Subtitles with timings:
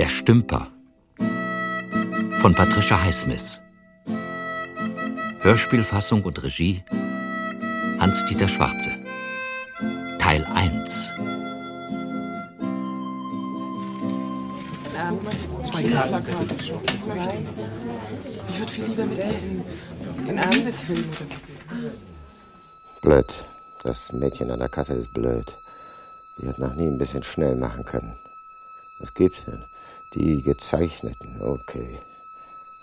[0.00, 0.68] Der Stümper
[2.40, 3.60] von Patricia Highsmith.
[5.42, 6.82] Hörspielfassung und Regie
[7.98, 8.92] Hans-Dieter Schwarze.
[10.18, 11.10] Teil 1.
[15.64, 16.56] Zwei Karten.
[18.48, 23.00] Ich würde viel lieber mit dir in, in einen Liebesfilm oder so.
[23.02, 23.26] Blöd.
[23.82, 25.52] Das Mädchen an der Kasse ist blöd.
[26.38, 28.16] Die hat noch nie ein bisschen schnell machen können.
[29.00, 29.62] Was gibt's denn?
[30.14, 31.98] Die gezeichneten, okay.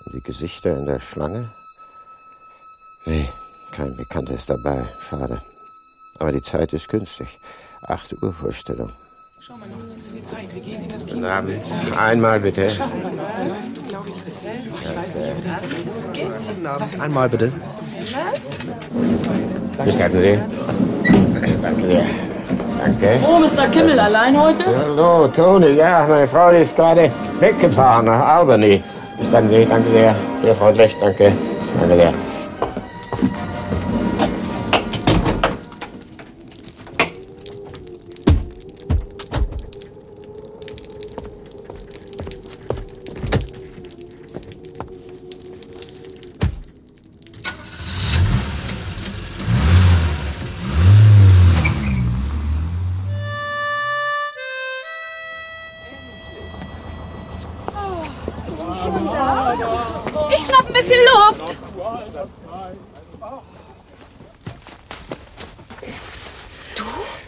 [0.05, 1.49] Und die Gesichter in der Schlange?
[3.05, 3.29] Nee,
[3.71, 4.87] kein Bekannter ist dabei.
[5.01, 5.41] Schade.
[6.19, 7.37] Aber die Zeit ist günstig.
[7.81, 8.91] 8 Uhr Vorstellung.
[9.39, 10.55] Schau mal noch, es ist ein bisschen Zeit.
[10.55, 11.27] Wir gehen in das Guten Kino.
[11.27, 11.63] Abend.
[11.97, 12.69] Einmal bitte.
[12.69, 13.17] Schaffen wir noch.
[13.17, 17.51] Da läuft, glaube ich, ich weiß nicht, ob das Lass uns Einmal bitte.
[19.85, 20.39] Gestatten Sie.
[21.61, 22.05] Danke sehr.
[22.77, 23.19] Danke.
[23.27, 23.67] Oh, Mr.
[23.71, 24.63] Kimmel, allein heute?
[24.65, 25.71] Hallo, Toni.
[25.71, 28.83] Ja, meine Frau die ist gerade weggefahren nach Albany.
[29.17, 29.65] Gestatten Sie.
[29.65, 30.15] Danke sehr.
[30.39, 30.95] Sehr freundlich.
[30.99, 31.31] Danke.
[31.79, 32.13] Danke sehr.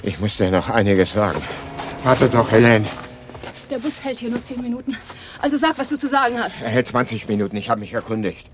[0.09, 1.39] Ich muss dir noch einiges sagen.
[2.03, 2.87] Warte doch, Helene.
[3.69, 4.97] Der Bus hält hier nur zehn Minuten.
[5.39, 6.63] Also sag, was du zu sagen hast.
[6.63, 7.55] Er hält 20 Minuten.
[7.57, 8.47] Ich habe mich erkundigt.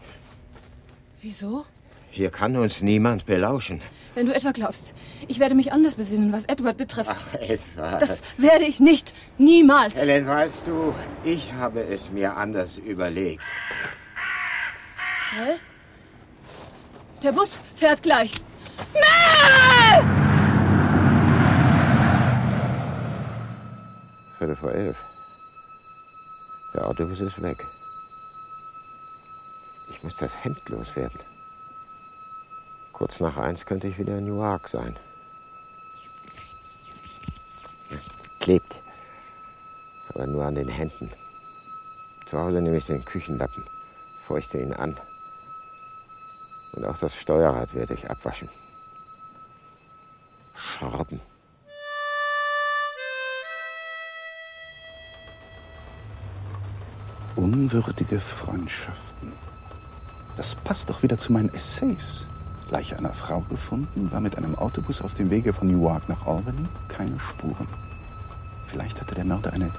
[1.21, 1.65] Wieso?
[2.11, 3.81] Hier kann uns niemand belauschen.
[4.15, 4.93] Wenn du etwa glaubst,
[5.29, 7.15] ich werde mich anders besinnen, was Edward betrifft.
[7.15, 7.99] Ach, etwa.
[7.99, 9.13] Das werde ich nicht.
[9.37, 9.95] Niemals.
[9.95, 13.43] Helen, weißt du, ich habe es mir anders überlegt.
[15.37, 15.53] Hä?
[17.23, 18.31] Der Bus fährt gleich.
[18.93, 20.24] Mel!
[24.37, 24.97] Viertel vor elf.
[26.73, 27.65] Der Autobus ist weg.
[29.89, 31.19] Ich muss das Hemd loswerden.
[32.91, 34.95] Kurz nach eins könnte ich wieder in Newark sein.
[37.89, 38.81] Es klebt.
[40.09, 41.09] Aber nur an den Händen.
[42.25, 43.63] Zu Hause nehme ich den Küchenlappen,
[44.21, 44.97] feuchte ihn an.
[46.73, 48.49] Und auch das Steuerrad werde ich abwaschen.
[50.55, 51.21] Scharben.
[57.35, 59.33] Unwürdige Freundschaften.
[60.37, 62.27] Das passt doch wieder zu meinen Essays.
[62.69, 66.65] Leiche einer Frau gefunden, war mit einem Autobus auf dem Wege von Newark nach Albany.
[66.87, 67.67] Keine Spuren.
[68.65, 69.69] Vielleicht hatte der Mörder eine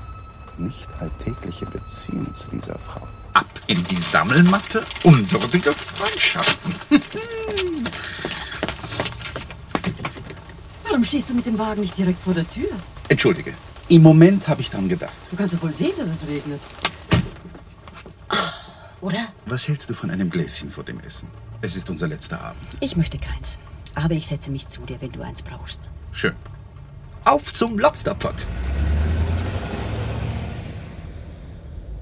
[0.58, 3.08] nicht alltägliche Beziehung zu dieser Frau.
[3.32, 6.74] Ab in die Sammelmatte, unwürdige Freundschaften.
[10.84, 12.68] Warum stehst du mit dem Wagen nicht direkt vor der Tür?
[13.08, 13.54] Entschuldige,
[13.88, 15.12] im Moment habe ich dran gedacht.
[15.30, 16.60] Du kannst doch wohl sehen, dass es regnet.
[19.00, 19.28] Oder?
[19.44, 21.28] Was hältst du von einem Gläschen vor dem Essen?
[21.60, 22.62] Es ist unser letzter Abend.
[22.80, 23.58] Ich möchte keins.
[23.94, 25.80] Aber ich setze mich zu dir, wenn du eins brauchst.
[26.12, 26.34] Schön.
[27.24, 28.46] Auf zum Lobsterpot.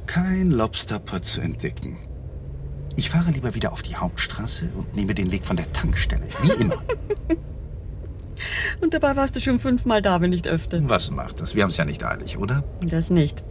[0.06, 1.96] Kein Lobsterpot zu entdecken.
[2.96, 6.28] Ich fahre lieber wieder auf die Hauptstraße und nehme den Weg von der Tankstelle.
[6.42, 6.76] Wie immer.
[8.80, 10.80] Und dabei warst du schon fünfmal da, wenn nicht öfter.
[10.88, 11.54] Was macht das?
[11.54, 12.64] Wir haben es ja nicht eilig, oder?
[12.80, 13.44] Das nicht.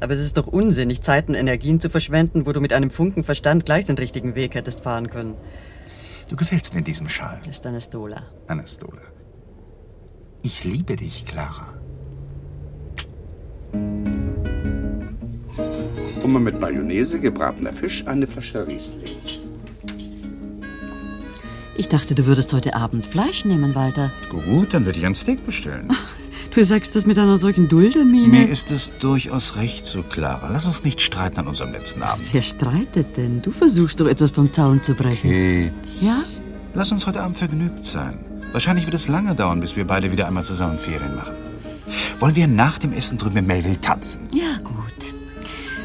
[0.00, 3.24] Aber es ist doch unsinnig, Zeit und Energien zu verschwenden, wo du mit einem Funken
[3.24, 5.36] Verstand gleich den richtigen Weg hättest fahren können.
[6.28, 8.22] Du gefällst mir in diesem Schal, Ist eine Stola.
[8.46, 9.02] Anastola.
[10.42, 11.66] Ich liebe dich, Clara.
[16.22, 19.16] Hummer mit Mayonnaise, gebratener Fisch, eine Flasche Riesling.
[21.80, 24.12] Ich dachte, du würdest heute Abend Fleisch nehmen, Walter.
[24.28, 25.88] Gut, dann würde ich ein Steak bestellen.
[26.52, 28.26] Du sagst das mit einer solchen Duldermiene.
[28.26, 30.50] Mir ist es durchaus recht so, Clara.
[30.50, 32.26] Lass uns nicht streiten an unserem letzten Abend.
[32.32, 33.40] Wer streitet denn?
[33.40, 35.30] Du versuchst doch etwas vom Zaun zu brechen.
[35.30, 36.04] Kate.
[36.04, 36.24] Ja?
[36.74, 38.18] Lass uns heute Abend vergnügt sein.
[38.50, 41.34] Wahrscheinlich wird es lange dauern, bis wir beide wieder einmal zusammen Ferien machen.
[42.18, 44.28] Wollen wir nach dem Essen drüben in Melville tanzen?
[44.32, 45.14] Ja, gut.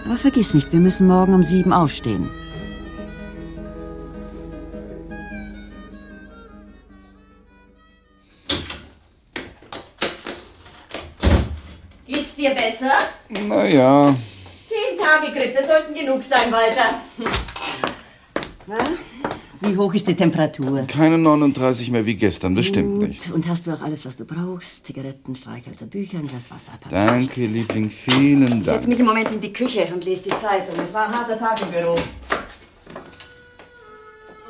[0.05, 2.27] Aber vergiss nicht, wir müssen morgen um sieben aufstehen.
[13.29, 14.15] Naja,
[14.67, 17.01] Zehn Tage Grippe sollten genug sein, Walter.
[18.67, 18.77] Na,
[19.61, 20.85] Wie hoch ist die Temperatur?
[20.87, 23.07] Keine 39 mehr wie gestern, bestimmt Gut.
[23.09, 23.31] nicht.
[23.31, 24.85] Und hast du auch alles, was du brauchst?
[24.85, 27.05] Zigaretten, Streichhölzer, Bücher, ein Glas Wasser, Papier.
[27.05, 28.87] Danke, Liebling, vielen Ich setz Dank.
[28.87, 30.75] mich im Moment in die Küche und lese die Zeitung.
[30.83, 31.95] Es war ein harter Tag im Büro.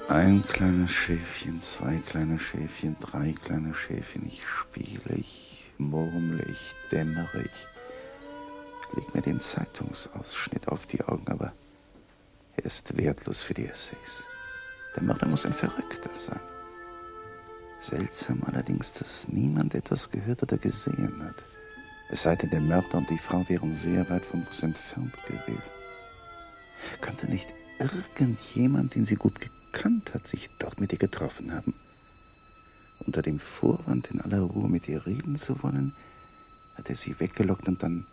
[0.07, 4.23] Ein kleines Schäfchen, zwei kleine Schäfchen, drei kleine Schäfchen.
[4.27, 7.74] Ich spiele, ich murmle, ich dämmere, ich
[8.95, 11.53] leg mir den Zeitungsausschnitt auf die Augen, aber
[12.57, 14.23] er ist wertlos für die Essays.
[14.95, 16.39] Der Mörder muss ein Verrückter sein.
[17.79, 21.43] Seltsam allerdings, dass niemand etwas gehört oder gesehen hat.
[22.09, 25.71] Es sei denn, der Mörder und die Frau wären sehr weit vom Bus entfernt gewesen.
[27.01, 27.47] Könnte nicht
[27.79, 31.73] irgendjemand, den sie gut gekannt hat, sich dort mit ihr getroffen haben?
[33.05, 35.93] Unter dem Vorwand, in aller Ruhe mit ihr reden zu wollen,
[36.77, 38.05] hat er sie weggelockt und dann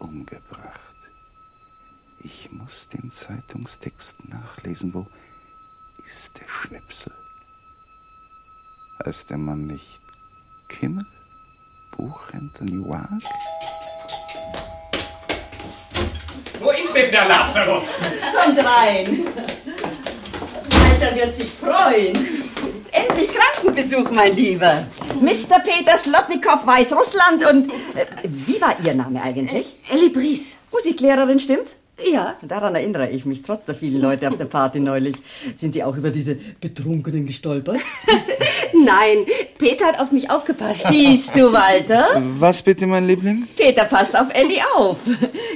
[0.00, 0.96] umgebracht.
[2.22, 4.92] Ich muss den Zeitungstext nachlesen.
[4.92, 5.06] Wo
[6.04, 7.12] ist der Schnipsel?
[9.04, 10.00] Heißt der Mann nicht
[10.68, 11.06] Kimmel?
[11.96, 13.22] Buchhändler Newark?
[16.58, 17.88] Wo ist denn der Lazarus?
[18.34, 19.26] Kommt rein.
[21.00, 22.29] Walter wird sich freuen.
[22.92, 24.84] Endlich Krankenbesuch, mein Lieber.
[25.20, 25.60] Mr.
[25.60, 27.70] Peter Slotnikow, Weißrussland und...
[27.94, 29.66] Äh, wie war Ihr Name eigentlich?
[29.90, 30.56] Ellie Bries.
[30.72, 31.76] Musiklehrerin, stimmt's?
[32.04, 32.36] Ja.
[32.42, 35.16] Daran erinnere ich mich, trotz der vielen Leute auf der Party neulich.
[35.56, 37.78] Sind Sie auch über diese Betrunkenen gestolpert?
[38.72, 39.26] Nein,
[39.58, 40.86] Peter hat auf mich aufgepasst.
[40.88, 42.06] Siehst du, Walter?
[42.38, 43.46] Was bitte, mein Liebling?
[43.56, 44.96] Peter passt auf Ellie auf.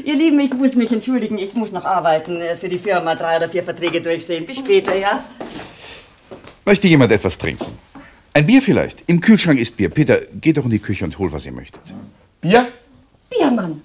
[0.05, 3.39] Ihr Lieben, ich muss mich entschuldigen, ich muss noch arbeiten, äh, für die Firma drei
[3.39, 4.45] oder vier Verträge durchsehen.
[4.45, 5.25] Bis später, ja?
[6.67, 7.67] Möchte jemand etwas trinken?
[8.33, 9.05] Ein Bier vielleicht?
[9.07, 9.91] Im Kühlschrank ist Bier.
[9.91, 11.83] Peter, geht doch in die Küche und hol, was ihr möchtet.
[12.41, 12.69] Bier?
[13.29, 13.83] Biermann.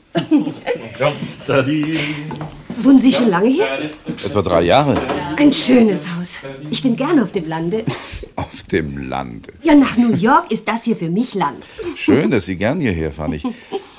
[2.81, 3.67] Wohnen Sie schon lange hier?
[4.07, 4.95] Etwa drei Jahre.
[5.37, 6.39] Ein schönes Haus.
[6.71, 7.83] Ich bin gerne auf dem Lande.
[8.37, 9.51] Auf dem Lande.
[9.63, 11.65] Ja, nach New York ist das hier für mich Land.
[11.97, 13.33] Schön, dass Sie gern hierher fahren.
[13.33, 13.43] Ich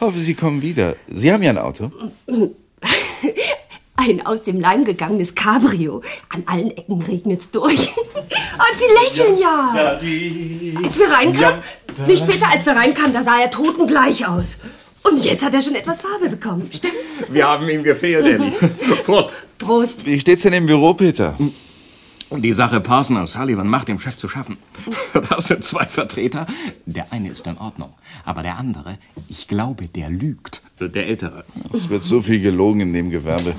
[0.00, 0.96] hoffe, Sie kommen wieder.
[1.10, 1.92] Sie haben ja ein Auto.
[4.00, 6.00] Ein aus dem Leim gegangenes Cabrio.
[6.30, 7.94] An allen Ecken regnet's durch.
[7.96, 9.98] Und Sie lächeln ja.
[10.82, 11.62] Als wir reinkamen,
[12.06, 14.56] nicht später, als wir reinkamen, da sah er totengleich aus.
[15.02, 16.70] Und jetzt hat er schon etwas Farbe bekommen.
[16.72, 17.30] Stimmt's?
[17.30, 18.52] Wir haben ihm gefehlt, Ellie.
[19.04, 19.30] Prost.
[19.58, 20.06] Prost.
[20.06, 21.36] Wie steht's denn im Büro, Peter?
[22.32, 24.56] Die Sache Parson Sullivan macht dem Chef zu schaffen.
[25.28, 26.46] Das sind zwei Vertreter.
[26.86, 27.92] Der eine ist in Ordnung,
[28.24, 28.98] aber der andere,
[29.28, 30.62] ich glaube, der lügt.
[30.80, 31.44] Der Ältere.
[31.72, 33.54] Es wird so viel gelogen in dem Gewerbe.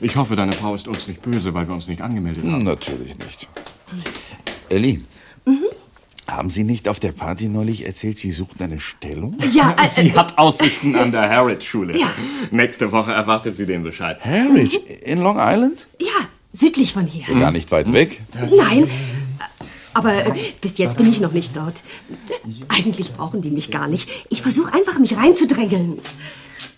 [0.00, 2.64] Ich hoffe, deine Frau ist uns nicht böse, weil wir uns nicht angemeldet haben.
[2.64, 3.48] Natürlich nicht.
[4.68, 5.00] Ellie,
[6.26, 9.36] haben Sie nicht auf der Party neulich erzählt, Sie suchten eine Stellung?
[9.52, 11.98] Ja, äh, Sie hat Aussichten an der Harwich-Schule.
[11.98, 12.06] Ja.
[12.50, 14.24] Nächste Woche erwartet sie den Bescheid.
[14.24, 15.86] Harwich, in Long Island?
[15.98, 16.06] ja,
[16.54, 17.34] südlich von hier.
[17.38, 18.22] Gar nicht weit weg.
[18.32, 18.88] Nein,
[19.94, 21.82] aber äh, bis jetzt bin ich noch nicht dort.
[22.68, 24.08] Eigentlich brauchen die mich gar nicht.
[24.28, 25.98] Ich versuche einfach, mich reinzudrängeln.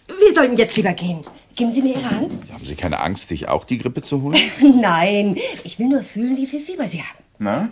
[0.07, 1.23] Wir sollten jetzt lieber gehen.
[1.55, 2.35] Geben Sie mir Ihre Hand?
[2.53, 4.39] Haben Sie keine Angst, sich auch die Grippe zu holen?
[4.81, 7.25] Nein, ich will nur fühlen, wie viel Fieber Sie haben.
[7.39, 7.71] Na?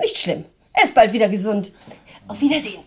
[0.00, 0.44] Nicht schlimm.
[0.74, 1.72] Er ist bald wieder gesund.
[2.28, 2.80] Auf Wiedersehen.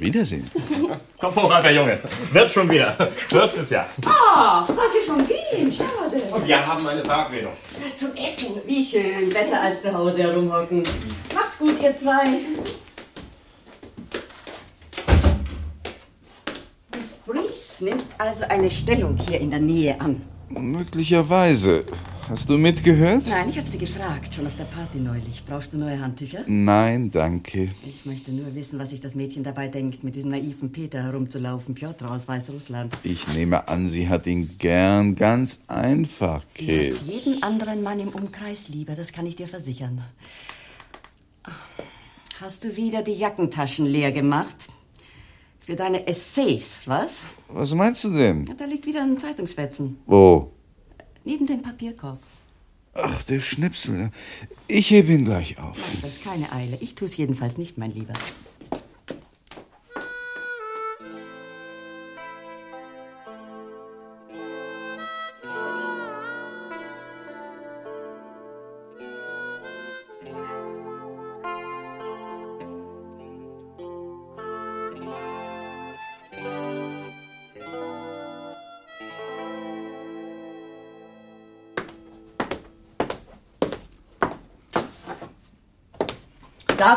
[0.00, 0.50] Auf Wiedersehen.
[1.20, 1.98] Komm voran, der Junge.
[2.32, 2.96] Wird schon wieder.
[3.28, 3.86] Wirst es ja.
[4.06, 5.70] Ah, wollt ihr schon gehen?
[5.70, 6.22] Schade.
[6.34, 7.52] Und wir haben eine Verabredung.
[7.96, 8.62] Zum Essen.
[8.66, 10.82] Wie schön, besser als zu Hause herumhocken.
[11.34, 12.22] Macht's gut, ihr zwei.
[16.96, 20.22] Miss Breeze nimmt also eine Stellung hier in der Nähe an.
[20.48, 21.84] Möglicherweise.
[22.30, 23.24] Hast du mitgehört?
[23.28, 25.42] Nein, ich habe sie gefragt, schon auf der Party neulich.
[25.44, 26.44] Brauchst du neue Handtücher?
[26.46, 27.68] Nein, danke.
[27.84, 31.74] Ich möchte nur wissen, was sich das Mädchen dabei denkt, mit diesem naiven Peter herumzulaufen.
[31.74, 32.96] Piotr aus Weißrussland.
[33.02, 36.94] Ich nehme an, sie hat ihn gern ganz einfach, Sie Kate.
[37.00, 40.00] hat jeden anderen Mann im Umkreis lieber, das kann ich dir versichern.
[42.40, 44.68] Hast du wieder die Jackentaschen leer gemacht?
[45.58, 47.26] Für deine Essays, was?
[47.48, 48.48] Was meinst du denn?
[48.56, 49.98] Da liegt wieder ein Zeitungsfetzen.
[50.06, 50.52] Wo?
[51.24, 52.20] Neben dem Papierkorb.
[52.94, 54.10] Ach, der Schnipsel.
[54.68, 55.78] Ich hebe ihn gleich auf.
[56.02, 56.78] Das ist keine Eile.
[56.80, 58.14] Ich tue es jedenfalls nicht, mein Lieber.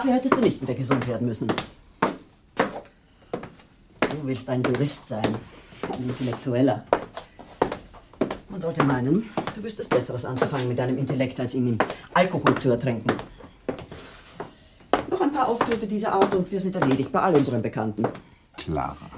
[0.04, 1.48] Dafür hättest du nicht wieder gesund werden müssen.
[1.48, 1.56] Du
[4.24, 5.38] willst ein Jurist sein,
[5.94, 6.84] ein Intellektueller.
[8.50, 11.78] Man sollte meinen, Du wüsstest Besseres anzufangen mit deinem Intellekt, als ihn in
[12.14, 13.16] Alkohol zu ertränken.
[15.10, 18.06] Noch ein paar Auftritte dieser Art und wir sind erledigt bei all unseren Bekannten.
[18.58, 19.10] Clara.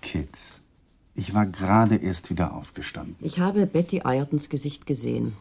[0.00, 0.62] Kids.
[1.14, 3.14] Ich war gerade erst wieder aufgestanden.
[3.20, 5.36] Ich habe Betty Ayrtons Gesicht gesehen,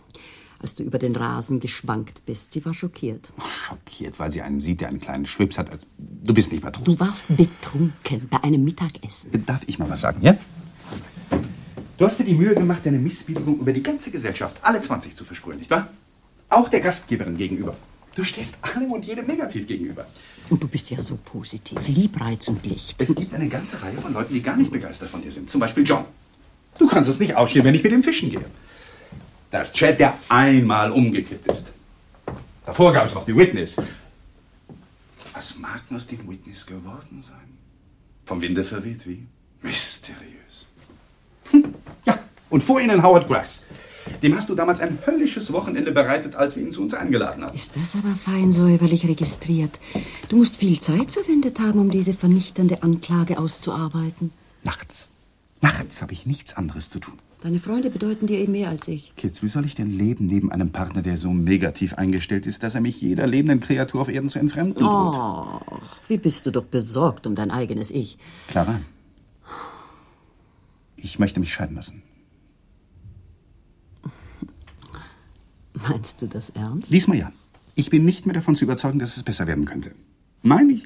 [0.59, 2.53] als du über den Rasen geschwankt bist.
[2.53, 3.33] Sie war schockiert.
[3.39, 3.43] Oh,
[4.01, 5.70] schockiert, weil sie einen sieht, der einen kleinen Schwips hat.
[5.98, 6.98] Du bist nicht Matrose.
[6.98, 9.46] Du warst betrunken bei einem Mittagessen.
[9.46, 10.36] Darf ich mal was sagen, ja?
[11.98, 15.24] Du hast dir die Mühe gemacht, deine Missbilligung über die ganze Gesellschaft, alle 20 zu
[15.24, 15.89] versprühen, nicht wahr?
[16.50, 17.75] Auch der Gastgeberin gegenüber.
[18.15, 20.05] Du stehst allem und jedem negativ gegenüber.
[20.50, 23.01] Und du bist ja so positiv, Liebreiz und Licht.
[23.01, 25.50] Es gibt eine ganze Reihe von Leuten, die gar nicht begeistert von dir sind.
[25.50, 26.03] Zum Beispiel John.
[26.77, 28.46] Du kannst es nicht ausstehen, wenn ich mit dem Fischen gehe.
[29.51, 31.67] Da ist Chad, der einmal umgekippt ist.
[32.63, 33.77] Davor gab es noch die Witness.
[35.34, 37.58] Was mag nur aus dem Witness geworden sein?
[38.25, 39.25] Vom Winde verweht wie?
[39.62, 40.65] Mysteriös.
[41.51, 41.74] Hm,
[42.06, 43.63] ja, und vor ihnen Howard Grass.
[44.22, 47.56] Dem hast du damals ein höllisches Wochenende bereitet, als wir ihn zu uns eingeladen haben.
[47.56, 49.80] Ist das aber fein säuberlich registriert.
[50.30, 54.32] Du musst viel Zeit verwendet haben, um diese vernichtende Anklage auszuarbeiten.
[54.63, 55.10] Nachts.
[55.62, 57.18] Nachts habe ich nichts anderes zu tun.
[57.41, 59.15] Deine Freunde bedeuten dir eben mehr als ich.
[59.15, 62.75] Kids, wie soll ich denn leben neben einem Partner, der so negativ eingestellt ist, dass
[62.75, 65.15] er mich jeder lebenden Kreatur auf Erden zu entfremden droht?
[65.17, 65.60] Oh,
[66.07, 68.19] wie bist du doch besorgt um dein eigenes Ich.
[68.48, 68.81] Clara,
[70.95, 72.03] ich möchte mich scheiden lassen.
[75.74, 76.93] Meinst du das ernst?
[76.93, 77.31] Diesmal ja.
[77.74, 79.95] Ich bin nicht mehr davon zu überzeugen, dass es besser werden könnte.
[80.43, 80.86] Meine ich.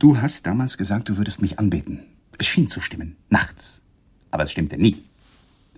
[0.00, 2.02] Du hast damals gesagt, du würdest mich anbeten.
[2.38, 3.14] Es schien zu stimmen.
[3.28, 3.82] Nachts.
[4.32, 5.04] Aber es stimmte nie.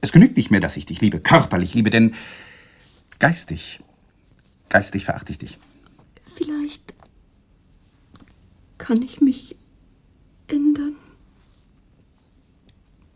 [0.04, 2.14] Es genügt nicht mehr, dass ich dich liebe, körperlich liebe, denn
[3.20, 3.80] geistig,
[4.68, 5.58] geistig verachte ich dich.
[6.34, 6.92] Vielleicht
[8.76, 9.56] kann ich mich
[10.46, 10.96] ändern.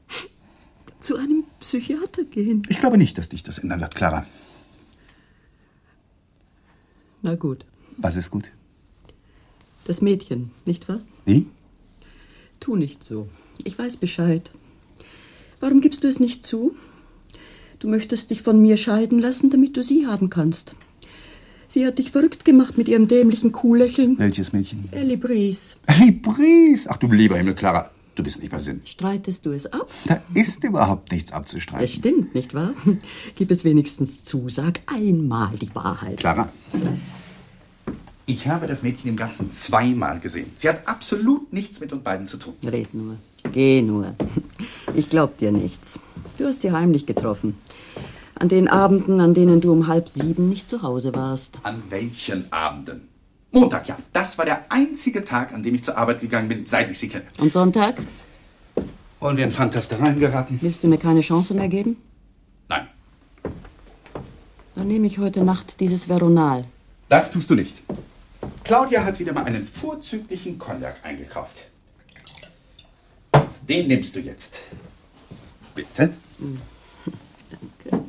[0.99, 2.63] Zu einem Psychiater gehen.
[2.71, 4.25] Ich glaube nicht, dass dich das ändern wird, Clara.
[7.21, 7.67] Na gut.
[7.99, 8.51] Was ist gut?
[9.85, 11.03] Das Mädchen, nicht wahr?
[11.27, 11.49] Wie?
[12.61, 13.29] Tu nicht so.
[13.63, 14.51] Ich weiß Bescheid.
[15.61, 16.75] Warum gibst du es nicht zu?
[17.79, 20.73] Du möchtest dich von mir scheiden lassen, damit du sie haben kannst.
[21.69, 24.19] Sie hat dich verrückt gemacht mit ihrem dämlichen Kuhlächeln.
[24.19, 24.89] Welches Mädchen?
[24.91, 25.77] Ellie Breeze.
[25.87, 26.89] Ellie Breeze?
[26.91, 27.91] Ach du lieber Himmel, Clara.
[28.15, 28.81] Du bist nicht bei Sinn.
[28.85, 29.89] Streitest du es ab?
[30.07, 31.85] Da ist überhaupt nichts abzustreiten.
[31.85, 32.73] Es stimmt, nicht wahr?
[33.37, 34.49] Gib es wenigstens zu.
[34.49, 36.17] Sag einmal die Wahrheit.
[36.17, 36.49] Clara,
[38.27, 40.51] ich habe das Mädchen im Ganzen zweimal gesehen.
[40.57, 42.55] Sie hat absolut nichts mit uns beiden zu tun.
[42.67, 43.17] Red nur.
[43.53, 44.15] Geh nur.
[44.95, 46.01] Ich glaub dir nichts.
[46.39, 47.57] Du hast sie heimlich getroffen.
[48.35, 51.59] An den Abenden, an denen du um halb sieben nicht zu Hause warst.
[51.63, 53.09] An welchen Abenden?
[53.51, 53.97] Montag, ja.
[54.13, 57.09] Das war der einzige Tag, an dem ich zur Arbeit gegangen bin, seit ich sie
[57.09, 57.25] kenne.
[57.39, 57.97] Und Sonntag?
[59.21, 60.59] Wollen wir in Fantastereien geraten?
[60.61, 61.97] Willst du mir keine Chance mehr geben?
[62.69, 62.87] Nein.
[64.75, 66.65] Dann nehme ich heute Nacht dieses Veronal.
[67.09, 67.83] Das tust du nicht.
[68.63, 71.57] Claudia hat wieder mal einen vorzüglichen Cognac eingekauft.
[73.69, 74.61] Den nimmst du jetzt.
[75.75, 76.15] Bitte.
[77.51, 78.05] Danke.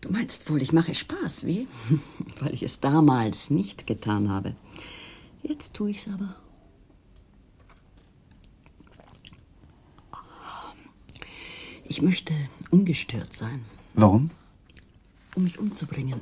[0.00, 1.66] Du meinst wohl, ich mache Spaß, wie?
[2.40, 4.54] Weil ich es damals nicht getan habe.
[5.42, 6.34] Jetzt tue ich's aber.
[11.84, 12.34] Ich möchte
[12.70, 14.30] ungestört sein, Warum?
[15.36, 16.20] um mich umzubringen.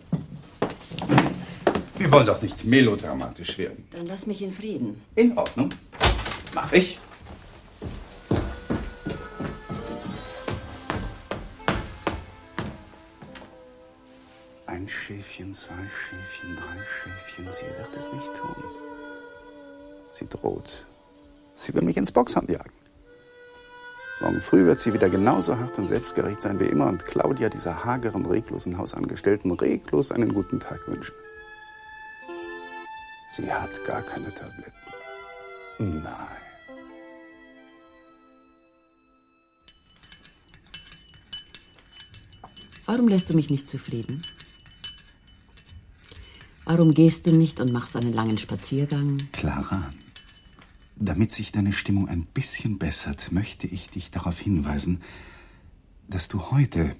[2.04, 3.88] Wir wollen doch nicht melodramatisch werden.
[3.90, 5.02] Dann lass mich in Frieden.
[5.14, 5.70] In Ordnung.
[6.54, 7.00] Mach ich.
[14.66, 17.46] Ein Schäfchen, zwei Schäfchen, drei Schäfchen.
[17.50, 18.62] Sie wird es nicht tun.
[20.12, 20.84] Sie droht.
[21.56, 22.72] Sie will mich ins Boxhand jagen.
[24.20, 27.82] Morgen früh wird sie wieder genauso hart und selbstgerecht sein wie immer und Claudia, dieser
[27.82, 31.14] hageren, reglosen Hausangestellten, reglos einen guten Tag wünschen.
[33.36, 34.70] Sie hat gar keine Tabletten.
[35.80, 36.04] Nein.
[42.86, 44.24] Warum lässt du mich nicht zufrieden?
[46.64, 49.18] Warum gehst du nicht und machst einen langen Spaziergang?
[49.32, 49.92] Clara,
[50.94, 55.02] damit sich deine Stimmung ein bisschen bessert, möchte ich dich darauf hinweisen,
[56.06, 56.94] dass du heute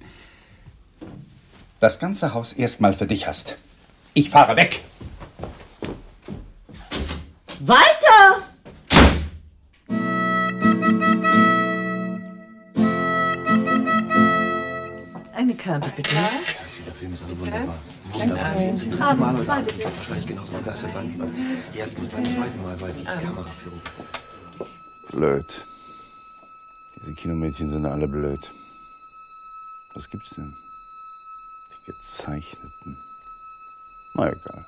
[1.78, 3.56] das ganze Haus erstmal für dich hast.
[4.14, 4.82] Ich fahre weg.
[7.66, 8.44] Walter!
[15.35, 16.11] Eine Karte, bitte.
[16.87, 17.75] Der Film ist alle wunderbar.
[18.12, 18.56] Wunderbar.
[18.56, 19.85] Sie sind Ah, zwei, bitte.
[19.85, 21.35] wahrscheinlich genauso begeistert sein wie beim
[21.76, 23.80] ersten und beim zweiten Mal, weil die Kameraführung.
[25.11, 25.64] Blöd.
[27.06, 28.50] Die Kinomädchen sind alle blöd.
[29.94, 30.54] Was gibt's denn?
[31.71, 32.97] Die gezeichneten.
[34.14, 34.64] Na egal.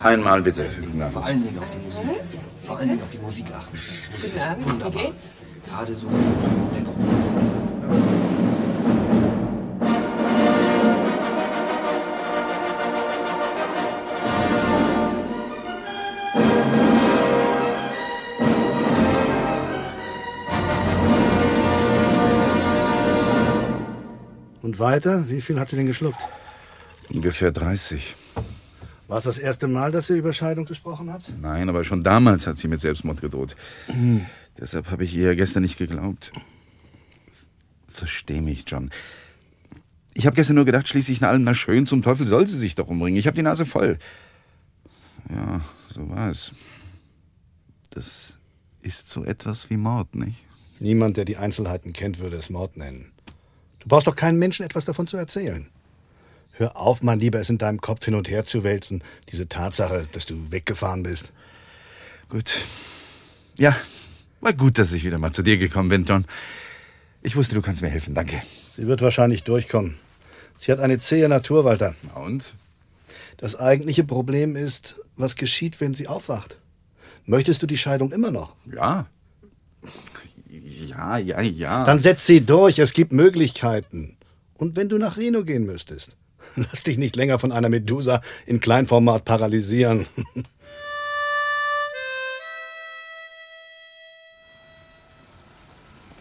[0.00, 0.64] Einmal bitte.
[1.12, 2.40] Vor allen Dingen auf die Musik.
[2.62, 3.78] Vor allen Dingen auf die Musik achten.
[4.12, 5.02] Musik Guten Abend, ist wunderbar.
[5.02, 5.28] wie geht's?
[5.66, 7.04] Gerade so im letzten
[24.62, 25.28] Und weiter?
[25.28, 26.20] Wie viel hat sie denn geschluckt?
[27.10, 28.14] Ungefähr 30.
[29.08, 31.32] War es das erste Mal, dass ihr über Scheidung gesprochen habt?
[31.40, 33.56] Nein, aber schon damals hat sie mit Selbstmord gedroht.
[34.58, 36.30] Deshalb habe ich ihr gestern nicht geglaubt.
[37.88, 38.90] Versteh mich, John.
[40.12, 42.74] Ich habe gestern nur gedacht, schließlich nach allem na schön, zum Teufel soll sie sich
[42.74, 43.18] doch umbringen.
[43.18, 43.98] Ich habe die Nase voll.
[45.30, 45.62] Ja,
[45.94, 46.52] so war es.
[47.90, 48.36] Das
[48.82, 50.44] ist so etwas wie Mord, nicht?
[50.80, 53.10] Niemand, der die Einzelheiten kennt, würde es Mord nennen.
[53.78, 55.68] Du brauchst doch keinen Menschen etwas davon zu erzählen.
[56.58, 60.08] Hör auf, mein Lieber, es in deinem Kopf hin und her zu wälzen, diese Tatsache,
[60.10, 61.30] dass du weggefahren bist.
[62.28, 62.52] Gut.
[63.56, 63.76] Ja,
[64.40, 66.24] war gut, dass ich wieder mal zu dir gekommen bin, John.
[67.22, 68.42] Ich wusste, du kannst mir helfen, danke.
[68.76, 69.98] Sie wird wahrscheinlich durchkommen.
[70.58, 71.94] Sie hat eine zähe Natur, Walter.
[72.16, 72.54] Und?
[73.36, 76.58] Das eigentliche Problem ist, was geschieht, wenn sie aufwacht?
[77.24, 78.56] Möchtest du die Scheidung immer noch?
[78.66, 79.06] Ja.
[80.50, 81.84] Ja, ja, ja.
[81.84, 84.16] Dann setz sie durch, es gibt Möglichkeiten.
[84.54, 86.16] Und wenn du nach Reno gehen müsstest,
[86.70, 90.06] lass dich nicht länger von einer Medusa in Kleinformat paralysieren.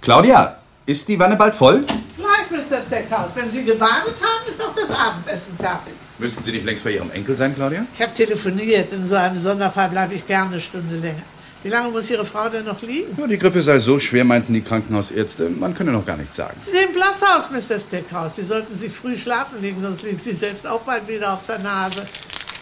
[0.02, 1.84] Claudia, ist die Wanne bald voll?
[2.16, 2.82] Gleich, Mr.
[2.82, 3.36] Steckhaus.
[3.36, 5.92] Wenn Sie gebadet haben, ist auch das Abendessen fertig.
[6.18, 7.86] Müssten Sie nicht längst bei Ihrem Enkel sein, Claudia?
[7.94, 8.94] Ich habe telefoniert.
[8.94, 11.24] In so einem Sonderfall bleibe ich gerne eine Stunde länger.
[11.64, 13.16] Wie lange muss Ihre Frau denn noch liegen?
[13.20, 15.50] Ja, die Grippe sei so schwer, meinten die Krankenhausärzte.
[15.50, 16.56] Man könne noch gar nichts sagen.
[16.62, 17.80] Sie sehen blass aus, Mr.
[17.80, 18.36] Steckhaus.
[18.36, 21.60] Sie sollten sich früh schlafen legen, sonst liegen Sie selbst auch bald wieder auf der
[21.60, 22.06] Nase.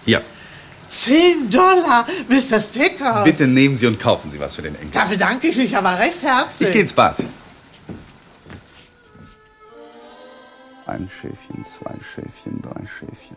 [0.05, 0.21] Ja,
[0.87, 2.59] Zehn Dollar, Mr.
[2.61, 3.23] Steckhaus.
[3.25, 4.91] bitte nehmen Sie und kaufen Sie was für den Enkel.
[4.93, 6.67] Da bedanke ich mich aber recht herzlich.
[6.69, 7.17] Ich gehe ins Bad.
[10.85, 13.35] Ein Schäfchen, zwei Schäfchen, drei Schäfchen.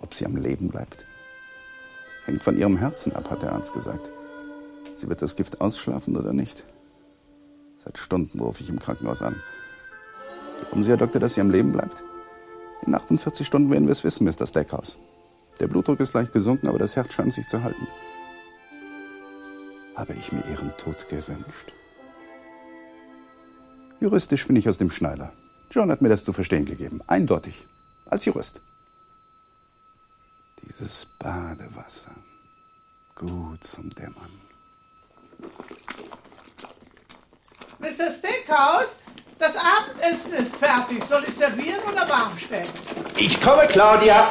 [0.00, 1.04] Ob sie am Leben bleibt,
[2.26, 4.08] hängt von ihrem Herzen ab, hat der Arzt gesagt.
[5.02, 6.62] Sie wird das Gift ausschlafen oder nicht.
[7.84, 9.34] Seit Stunden rufe ich im Krankenhaus an.
[10.60, 12.04] Glauben Sie, Herr Doktor, dass sie am Leben bleibt?
[12.86, 14.46] In 48 Stunden werden wir es wissen, Mr.
[14.46, 14.96] Stackhouse.
[15.58, 17.84] Der Blutdruck ist leicht gesunken, aber das Herz scheint sich zu halten.
[19.96, 21.72] Habe ich mir ihren Tod gewünscht?
[23.98, 25.32] Juristisch bin ich aus dem Schneider.
[25.72, 27.00] John hat mir das zu verstehen gegeben.
[27.08, 27.66] Eindeutig.
[28.06, 28.60] Als Jurist.
[30.62, 32.12] Dieses Badewasser.
[33.16, 34.51] Gut zum Dämmern.
[37.78, 38.10] Mr.
[38.10, 38.98] Steakhouse,
[39.38, 41.02] das Abendessen ist fertig.
[41.04, 42.68] Soll ich servieren oder warm stellen?
[43.16, 44.28] Ich komme, Claudia.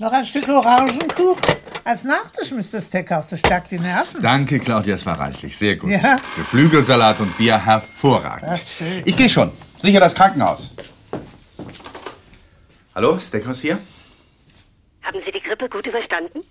[0.00, 1.42] Noch ein Stück Orangenkuchen?
[1.84, 2.80] Als Nachtisch, Mr.
[2.80, 4.22] Steakhouse, das stärkt die Nerven.
[4.22, 5.56] Danke, Claudia, es war reichlich.
[5.56, 5.90] Sehr gut.
[5.90, 6.16] Ja.
[6.36, 8.62] Geflügelsalat und Bier hervorragend.
[9.04, 9.52] Ich gehe schon.
[9.80, 10.70] Sicher das Krankenhaus.
[12.94, 13.78] Hallo, Steakhouse hier?
[15.08, 16.44] Haben Sie die Grippe gut überstanden?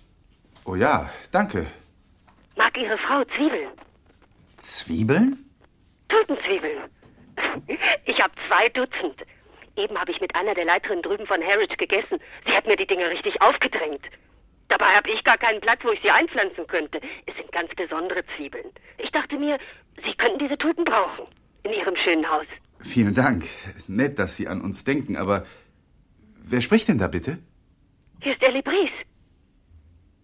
[0.64, 1.64] Oh ja, danke.
[2.56, 3.70] Mag Ihre Frau Zwiebeln?
[4.56, 5.48] Zwiebeln?
[6.08, 6.90] Totenzwiebeln.
[8.04, 9.24] Ich habe zwei Dutzend.
[9.76, 12.18] Eben habe ich mit einer der Leiterinnen drüben von Harwich gegessen.
[12.46, 14.04] Sie hat mir die Dinger richtig aufgedrängt.
[14.66, 17.00] Dabei habe ich gar keinen Platz, wo ich sie einpflanzen könnte.
[17.26, 18.66] Es sind ganz besondere Zwiebeln.
[18.98, 19.58] Ich dachte mir,
[20.04, 21.26] Sie könnten diese Tulpen brauchen.
[21.62, 22.46] In Ihrem schönen Haus.
[22.80, 23.44] Vielen Dank.
[23.86, 25.46] Nett, dass Sie an uns denken, aber
[26.42, 27.38] wer spricht denn da bitte?
[28.20, 28.90] Hier ist Ellie Bries.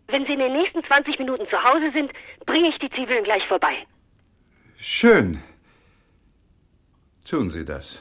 [0.09, 2.13] Wenn Sie in den nächsten 20 Minuten zu Hause sind,
[2.45, 3.87] bringe ich die Zwiebeln gleich vorbei.
[4.77, 5.41] Schön.
[7.29, 8.01] Tun Sie das.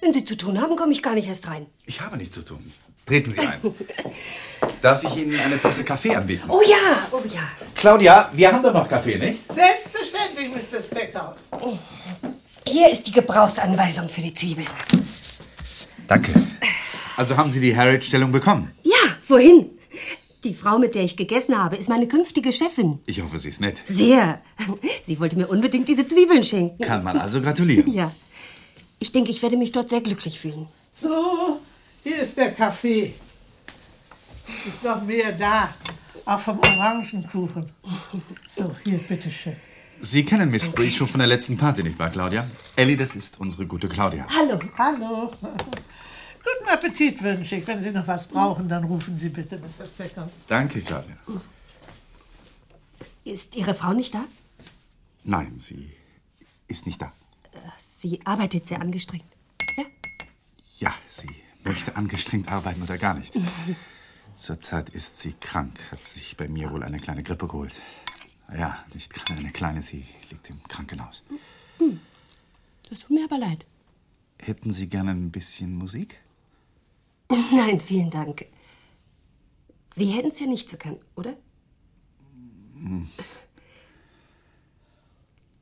[0.00, 1.66] Wenn Sie zu tun haben, komme ich gar nicht erst rein.
[1.86, 2.72] Ich habe nichts zu tun.
[3.06, 3.60] Treten Sie ein.
[4.82, 6.48] Darf ich Ihnen eine Tasse Kaffee anbieten?
[6.48, 7.48] Oh ja, oh ja.
[7.76, 9.46] Claudia, wir haben doch noch Kaffee, nicht?
[9.46, 10.82] Selbstverständlich, Mr.
[10.82, 11.50] Steakhouse.
[12.66, 14.68] Hier ist die Gebrauchsanweisung für die Zwiebeln.
[16.06, 16.32] Danke.
[17.16, 18.70] Also haben Sie die Harriet-Stellung bekommen?
[18.82, 18.92] Ja,
[19.28, 19.70] wohin?
[20.44, 22.98] Die Frau, mit der ich gegessen habe, ist meine künftige Chefin.
[23.06, 23.80] Ich hoffe, sie ist nett.
[23.84, 24.40] Sehr.
[25.06, 26.82] Sie wollte mir unbedingt diese Zwiebeln schenken.
[26.82, 27.92] Kann man also gratulieren.
[27.92, 28.12] Ja.
[28.98, 30.66] Ich denke, ich werde mich dort sehr glücklich fühlen.
[30.90, 31.60] So,
[32.02, 33.14] hier ist der Kaffee.
[34.66, 35.74] Ist noch mehr da.
[36.24, 37.70] Auch vom Orangenkuchen.
[38.46, 39.56] So, hier, bitteschön.
[40.04, 42.50] Sie kennen Miss Bree schon von der letzten Party, nicht wahr, Claudia?
[42.74, 44.26] Ellie, das ist unsere gute Claudia.
[44.36, 44.58] Hallo.
[44.76, 45.32] Hallo.
[45.40, 47.66] Guten Appetit wünsche ich.
[47.68, 49.86] Wenn Sie noch was brauchen, dann rufen Sie bitte Mr.
[49.86, 50.38] Steckhaus.
[50.48, 51.16] Danke, Claudia.
[53.22, 54.24] Ist Ihre Frau nicht da?
[55.22, 55.92] Nein, sie
[56.66, 57.12] ist nicht da.
[57.80, 59.24] Sie arbeitet sehr angestrengt.
[60.80, 61.30] Ja, sie
[61.62, 63.38] möchte angestrengt arbeiten oder gar nicht.
[64.34, 67.80] Zurzeit ist sie krank, hat sich bei mir wohl eine kleine Grippe geholt.
[68.54, 71.22] Ja, nicht gerade eine kleine, sie liegt im Krankenhaus.
[71.78, 72.00] Hm.
[72.88, 73.64] Das tut mir aber leid.
[74.38, 76.18] Hätten Sie gerne ein bisschen Musik?
[77.28, 78.46] Nein, vielen Dank.
[79.90, 81.34] Sie hätten es ja nicht so gern, oder?
[82.74, 83.08] Hm.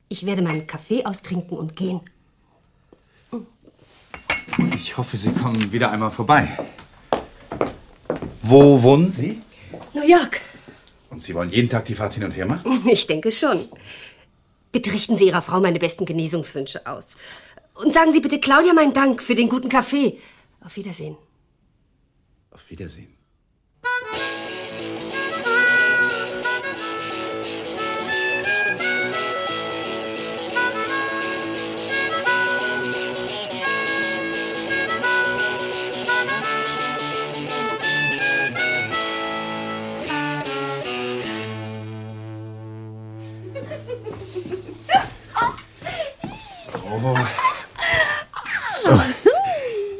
[0.09, 2.01] Ich werde meinen Kaffee austrinken und gehen.
[4.73, 6.57] Ich hoffe, Sie kommen wieder einmal vorbei.
[8.41, 9.41] Wo wohnen Sie?
[9.93, 10.41] New York.
[11.11, 12.83] Und Sie wollen jeden Tag die Fahrt hin und her machen?
[12.89, 13.67] Ich denke schon.
[14.71, 17.17] Bitte richten Sie Ihrer Frau meine besten Genesungswünsche aus.
[17.75, 20.17] Und sagen Sie bitte Claudia meinen Dank für den guten Kaffee.
[20.61, 21.17] Auf Wiedersehen.
[22.51, 23.20] Auf Wiedersehen.
[46.91, 47.17] So.
[48.83, 49.01] So.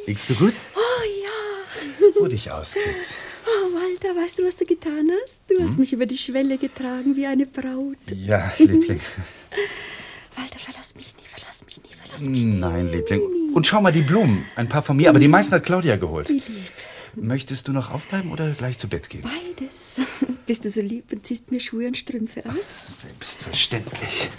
[0.06, 0.54] Liegst du gut?
[0.75, 0.80] Oh
[1.23, 2.19] ja.
[2.19, 3.15] Ruh dich aus, Kids.
[3.45, 5.41] Oh, Walter, weißt du, was du getan hast?
[5.47, 7.95] Du hast mich über die Schwelle getragen wie eine Braut.
[8.13, 8.99] Ja, Liebling.
[10.36, 12.60] Walter, verlass mich nie, verlass mich nie, verlass mich nie.
[12.60, 13.21] Nein, Liebling.
[13.54, 14.45] Und schau mal, die Blumen.
[14.58, 16.27] Ein paar von mir, aber die meisten hat Claudia geholt.
[16.27, 16.71] Wie lieb.
[17.15, 19.23] Möchtest du noch aufbleiben oder gleich zu Bett gehen?
[19.23, 20.01] Beides.
[20.45, 23.01] Bist du so lieb und ziehst mir Schuhe und Strümpfe aus?
[23.01, 24.30] Selbstverständlich.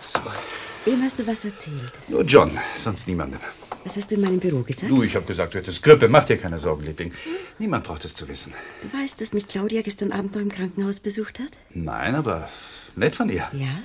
[0.00, 0.20] So.
[0.88, 1.92] Wem hast du was erzählt?
[2.08, 3.40] Nur John, sonst niemandem.
[3.84, 4.90] Was hast du in meinem Büro gesagt?
[4.90, 6.08] Du, ich habe gesagt, du hättest Grippe.
[6.08, 7.12] Mach dir keine Sorgen, Liebling.
[7.58, 8.54] Niemand braucht es zu wissen.
[8.80, 11.50] Du weißt, dass mich Claudia gestern Abend noch im Krankenhaus besucht hat?
[11.74, 12.48] Nein, aber
[12.96, 13.46] nett von ihr.
[13.52, 13.82] Ja.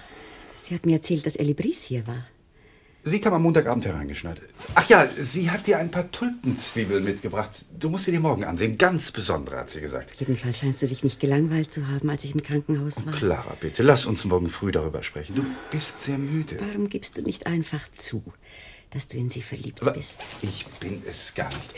[0.63, 2.25] Sie hat mir erzählt, dass Ellie Bries hier war.
[3.05, 4.41] Sie kam am Montagabend hereingeschneit.
[4.75, 7.65] Ach ja, sie hat dir ein paar Tulpenzwiebeln mitgebracht.
[7.77, 8.77] Du musst sie dir morgen ansehen.
[8.77, 10.13] Ganz besondere, hat sie gesagt.
[10.19, 13.13] Jedenfalls scheinst du dich nicht gelangweilt zu haben, als ich im Krankenhaus war.
[13.13, 15.35] Clara, bitte, lass uns morgen früh darüber sprechen.
[15.35, 16.55] Du bist sehr müde.
[16.61, 18.23] Warum gibst du nicht einfach zu,
[18.91, 20.21] dass du in sie verliebt Aber bist?
[20.41, 21.73] Ich bin es gar nicht.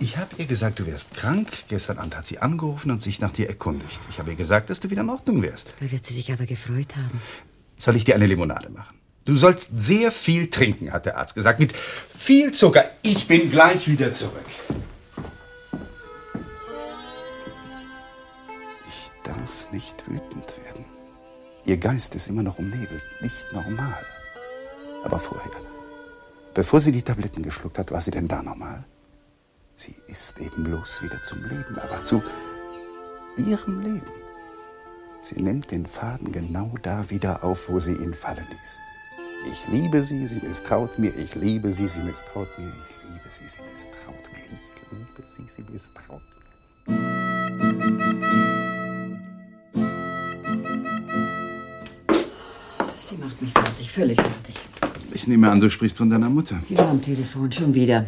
[0.00, 1.50] Ich habe ihr gesagt, du wärst krank.
[1.68, 4.00] Gestern Abend hat sie angerufen und sich nach dir erkundigt.
[4.10, 5.72] Ich habe ihr gesagt, dass du wieder in Ordnung wärst.
[5.78, 7.22] Da wird sie sich aber gefreut haben.
[7.76, 9.03] Soll ich dir eine Limonade machen?
[9.24, 11.58] Du sollst sehr viel trinken, hat der Arzt gesagt.
[11.58, 12.84] Mit viel Zucker.
[13.02, 14.44] Ich bin gleich wieder zurück.
[18.86, 20.84] Ich darf nicht wütend werden.
[21.64, 24.04] Ihr Geist ist immer noch umnebelt, nicht normal.
[25.04, 25.50] Aber vorher,
[26.52, 28.84] bevor sie die Tabletten geschluckt hat, war sie denn da normal?
[29.76, 32.22] Sie ist eben bloß wieder zum Leben erwacht, zu
[33.36, 34.12] ihrem Leben.
[35.22, 38.83] Sie nimmt den Faden genau da wieder auf, wo sie ihn fallen ließ.
[39.46, 43.48] Ich liebe sie, sie misstraut mir, ich liebe sie, sie misstraut mir, ich liebe sie,
[43.48, 46.34] sie misstraut mir, ich liebe sie, sie misstraut mir.
[53.00, 54.54] Sie macht mich fertig, völlig fertig.
[55.12, 56.56] Ich nehme an, du sprichst von deiner Mutter.
[56.68, 58.06] Sie war am Telefon, schon wieder.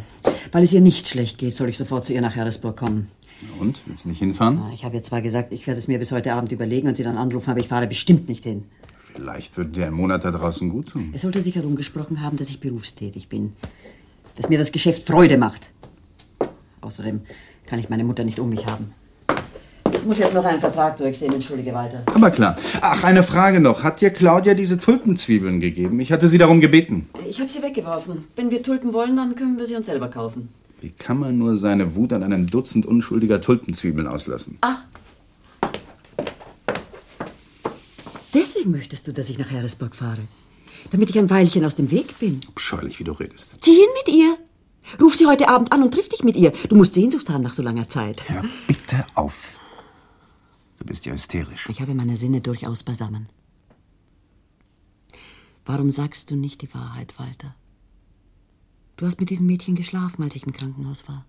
[0.52, 3.10] Weil es ihr nicht schlecht geht, soll ich sofort zu ihr nach Harrisburg kommen.
[3.60, 3.82] Und?
[3.86, 4.60] Willst du nicht hinfahren?
[4.72, 7.04] Ich habe ihr zwar gesagt, ich werde es mir bis heute Abend überlegen und sie
[7.04, 8.64] dann anrufen, aber ich fahre bestimmt nicht hin.
[9.16, 11.10] Vielleicht würde dir ein Monat da draußen gut tun.
[11.14, 13.54] Es sollte sich herumgesprochen haben, dass ich berufstätig bin.
[14.36, 15.62] Dass mir das Geschäft Freude macht.
[16.82, 17.22] Außerdem
[17.64, 18.92] kann ich meine Mutter nicht um mich haben.
[19.90, 22.02] Ich muss jetzt noch einen Vertrag durchsehen, entschuldige Walter.
[22.14, 22.56] Aber klar.
[22.82, 23.82] Ach, eine Frage noch.
[23.82, 25.98] Hat dir Claudia diese Tulpenzwiebeln gegeben?
[25.98, 27.08] Ich hatte sie darum gebeten.
[27.26, 28.24] Ich habe sie weggeworfen.
[28.36, 30.50] Wenn wir Tulpen wollen, dann können wir sie uns selber kaufen.
[30.82, 34.58] Wie kann man nur seine Wut an einem Dutzend unschuldiger Tulpenzwiebeln auslassen?
[38.36, 40.28] Deswegen möchtest du, dass ich nach Harrisburg fahre.
[40.90, 42.38] Damit ich ein Weilchen aus dem Weg bin.
[42.48, 43.56] Abscheulich, wie du redest.
[43.62, 44.36] Zieh hin mit ihr.
[45.00, 46.52] Ruf sie heute Abend an und triff dich mit ihr.
[46.68, 48.28] Du musst Sehnsucht haben nach so langer Zeit.
[48.28, 49.58] Hör bitte auf.
[50.78, 51.66] Du bist ja hysterisch.
[51.70, 53.26] Ich habe meine Sinne durchaus beisammen.
[55.64, 57.54] Warum sagst du nicht die Wahrheit, Walter?
[58.98, 61.24] Du hast mit diesem Mädchen geschlafen, als ich im Krankenhaus war.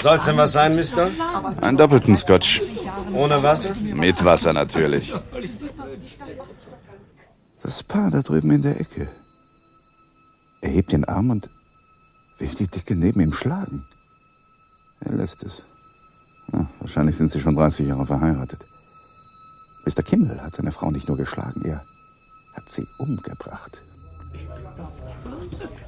[0.00, 1.10] Soll's denn was sein, Mister?
[1.60, 2.62] Einen doppelten Scotch.
[3.12, 3.74] Ohne Wasser?
[3.74, 5.12] Mit Wasser natürlich.
[7.62, 9.08] Das Paar da drüben in der Ecke.
[10.62, 11.50] Er hebt den Arm und
[12.38, 13.86] will die Dicke neben ihm schlagen.
[15.00, 15.64] Er lässt es.
[16.52, 18.64] Ja, wahrscheinlich sind sie schon 30 Jahre verheiratet.
[19.84, 20.02] Mr.
[20.02, 21.84] Kimmel hat seine Frau nicht nur geschlagen, er
[22.54, 23.82] hat sie umgebracht.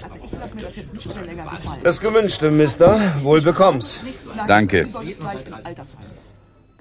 [0.03, 1.81] Also ich lasse mir das jetzt nicht mehr länger gefallen.
[1.83, 3.01] Das Gewünschte, Mister.
[3.23, 4.01] Wohl bekomm's.
[4.47, 4.89] Danke.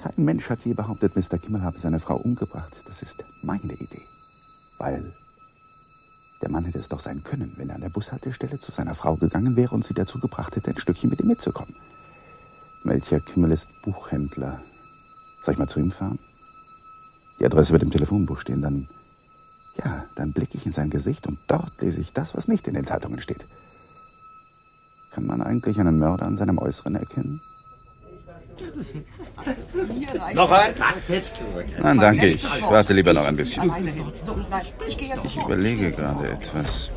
[0.02, 1.38] Kein Mensch hat je behauptet, Mr.
[1.38, 2.76] Kimmel habe seine Frau umgebracht.
[2.88, 4.02] Das ist meine Idee.
[4.80, 5.14] Weil
[6.42, 9.16] der Mann hätte es doch sein können, wenn er an der Bushaltestelle zu seiner Frau
[9.16, 11.76] gegangen wäre und sie dazu gebracht hätte, ein Stückchen mit ihm mitzukommen.
[12.84, 14.60] Melchior Kimmel ist Buchhändler.
[15.44, 16.18] Soll ich mal zu ihm fahren?
[17.40, 18.88] Die Adresse wird im Telefonbuch stehen, dann.
[19.84, 22.76] Ja, dann blicke ich in sein Gesicht und dort lese ich das, was nicht in
[22.76, 23.46] den Zeitungen steht.
[25.12, 27.42] Kann man eigentlich einen Mörder an seinem Äußeren erkennen?
[30.34, 30.74] Noch ein?
[30.78, 31.82] Was hättest du?
[31.82, 32.28] Nein, danke.
[32.28, 33.72] Ich warte lieber noch ein bisschen.
[35.24, 36.90] Ich überlege gerade etwas.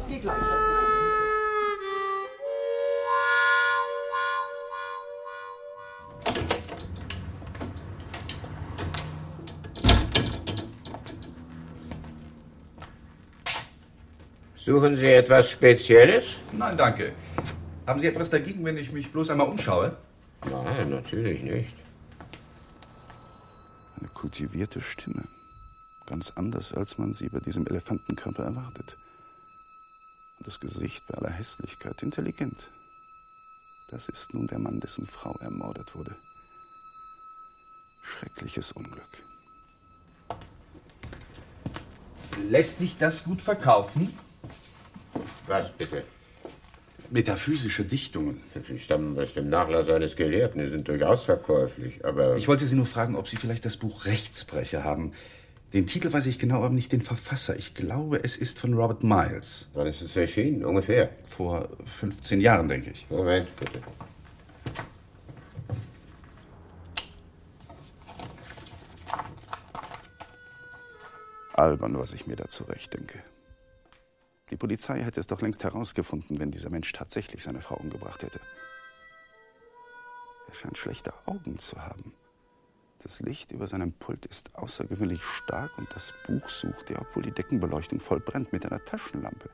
[14.64, 16.24] Suchen Sie etwas Spezielles?
[16.52, 17.12] Nein, danke.
[17.86, 19.94] Haben Sie etwas dagegen, wenn ich mich bloß einmal umschaue?
[20.50, 21.74] Nein, natürlich nicht.
[24.00, 25.24] Eine kultivierte Stimme.
[26.06, 28.96] Ganz anders, als man sie bei diesem Elefantenkörper erwartet.
[30.38, 32.70] Und das Gesicht bei aller Hässlichkeit intelligent.
[33.90, 36.16] Das ist nun der Mann, dessen Frau ermordet wurde.
[38.02, 39.22] Schreckliches Unglück.
[42.48, 44.16] Lässt sich das gut verkaufen?
[45.46, 46.04] Was bitte?
[47.10, 48.40] Metaphysische Dichtungen.
[48.66, 52.36] Sie stammen aus dem Nachlass eines Gelehrten, die sind durchaus verkäuflich, aber...
[52.36, 55.12] Ich wollte Sie nur fragen, ob Sie vielleicht das Buch Rechtsbrecher haben.
[55.74, 57.56] Den Titel weiß ich genau, aber nicht den Verfasser.
[57.56, 59.68] Ich glaube, es ist von Robert Miles.
[59.74, 61.10] Wann ist es erschienen, ungefähr?
[61.24, 63.06] Vor 15 Jahren, denke ich.
[63.10, 63.80] Moment, bitte.
[71.52, 73.20] Albern, was ich mir da zurechtdenke.
[74.50, 78.40] Die Polizei hätte es doch längst herausgefunden, wenn dieser Mensch tatsächlich seine Frau umgebracht hätte.
[80.48, 82.12] Er scheint schlechte Augen zu haben.
[83.02, 87.32] Das Licht über seinem Pult ist außergewöhnlich stark und das Buch sucht er, obwohl die
[87.32, 89.50] Deckenbeleuchtung voll brennt, mit einer Taschenlampe.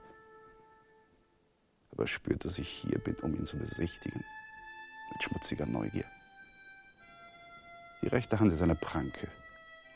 [1.93, 4.23] Aber spürt, dass ich hier bin, um ihn zu besichtigen,
[5.13, 6.05] mit schmutziger Neugier.
[8.03, 9.29] Die rechte Hand ist eine Pranke,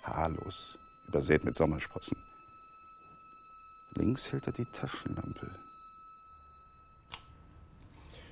[0.02, 0.78] haarlos,
[1.09, 2.16] übersät mit Sommersprossen.
[3.96, 5.50] Links hält er die Taschenlampe.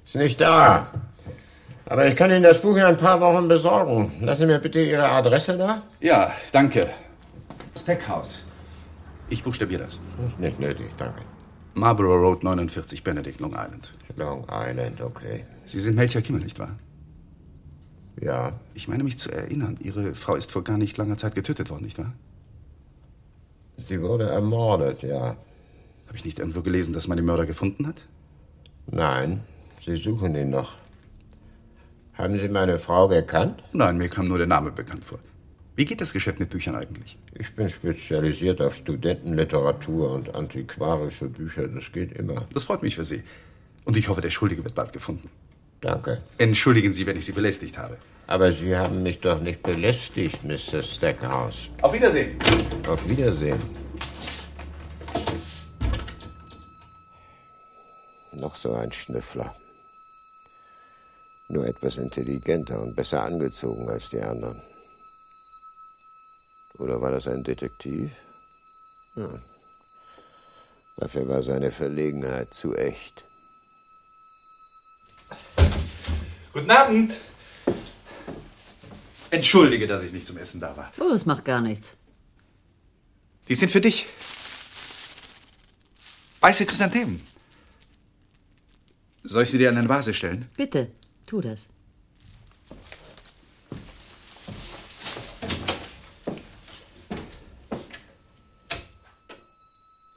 [0.05, 0.89] Ist nicht da.
[1.87, 4.13] Aber ich kann Ihnen das Buch in ein paar Wochen besorgen.
[4.21, 5.83] Lassen Sie mir bitte Ihre Adresse da.
[6.01, 6.91] Ja, danke.
[7.77, 8.47] Steakhouse.
[9.29, 9.95] Ich buchstabiere das.
[9.95, 11.23] Ist nicht nötig, danke.
[11.75, 13.95] Marlborough Road 49, Benedict, Long Island.
[14.17, 15.45] Long Island, okay.
[15.65, 16.77] Sie sind Melchior Kimmel, nicht wahr?
[18.21, 18.53] Ja.
[18.75, 21.85] Ich meine mich zu erinnern, Ihre Frau ist vor gar nicht langer Zeit getötet worden,
[21.85, 22.13] nicht wahr?
[23.79, 25.37] Sie wurde ermordet, ja.
[26.13, 28.05] Habe ich nicht irgendwo gelesen, dass man den Mörder gefunden hat?
[28.87, 29.41] Nein,
[29.81, 30.75] Sie suchen ihn noch.
[32.13, 33.63] Haben Sie meine Frau gekannt?
[33.73, 35.21] Nein, mir kam nur der Name bekannt vor.
[35.75, 37.17] Wie geht das Geschäft mit Büchern eigentlich?
[37.39, 41.67] Ich bin spezialisiert auf Studentenliteratur und antiquarische Bücher.
[41.67, 42.47] Das geht immer.
[42.53, 43.23] Das freut mich für Sie.
[43.87, 45.31] Und ich hoffe, der Schuldige wird bald gefunden.
[45.81, 46.21] Danke.
[46.37, 47.97] Entschuldigen Sie, wenn ich Sie belästigt habe.
[48.27, 50.83] Aber Sie haben mich doch nicht belästigt, Mr.
[50.83, 51.71] Stackhouse.
[51.81, 52.37] Auf Wiedersehen.
[52.87, 53.82] Auf Wiedersehen.
[58.33, 59.55] Noch so ein Schnüffler.
[61.49, 64.61] Nur etwas intelligenter und besser angezogen als die anderen.
[66.79, 68.11] Oder war das ein Detektiv?
[69.17, 69.29] Ja.
[70.97, 73.25] Dafür war seine Verlegenheit zu echt.
[76.53, 77.19] Guten Abend.
[79.31, 80.91] Entschuldige, dass ich nicht zum Essen da war.
[81.01, 81.97] Oh, das macht gar nichts.
[83.49, 84.07] Die sind für dich.
[86.41, 87.32] Weiße Chrysanthemen.
[89.25, 90.49] Soll ich sie dir an eine Vase stellen?
[90.57, 90.91] Bitte,
[91.27, 91.67] tu das.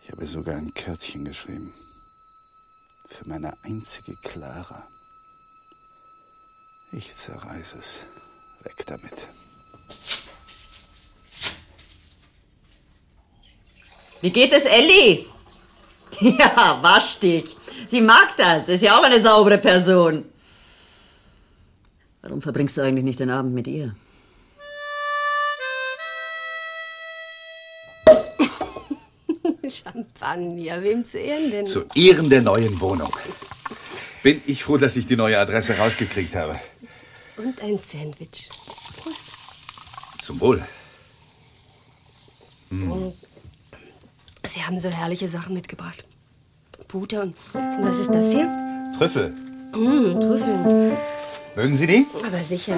[0.04, 1.74] Ich habe sogar ein Kärtchen geschrieben.
[3.10, 4.88] Für meine einzige Clara.
[6.92, 8.08] Ich zerreiß es.
[8.64, 9.30] Weg damit.
[14.22, 15.28] Wie geht es Elli?
[16.22, 17.56] Ja, wasch dich.
[17.88, 18.70] Sie mag das.
[18.70, 20.26] Ist ja auch eine saubere Person.
[22.22, 23.96] Warum verbringst du eigentlich nicht den Abend mit ihr?
[29.70, 31.66] Champagner, wem zu Ehren denn?
[31.66, 33.16] Zu Ehren der neuen Wohnung.
[34.24, 36.60] Bin ich froh, dass ich die neue Adresse rausgekriegt habe.
[37.38, 38.50] Und ein Sandwich.
[38.98, 39.28] Prost.
[40.20, 40.66] Zum Wohl.
[42.72, 43.12] Mm.
[44.48, 46.06] Sie haben so herrliche Sachen mitgebracht.
[46.88, 48.50] Pute und, und was ist das hier?
[48.98, 49.30] Trüffel.
[49.74, 50.98] Mm, Trüffeln.
[51.56, 52.06] Mögen Sie die?
[52.26, 52.78] Aber sicher.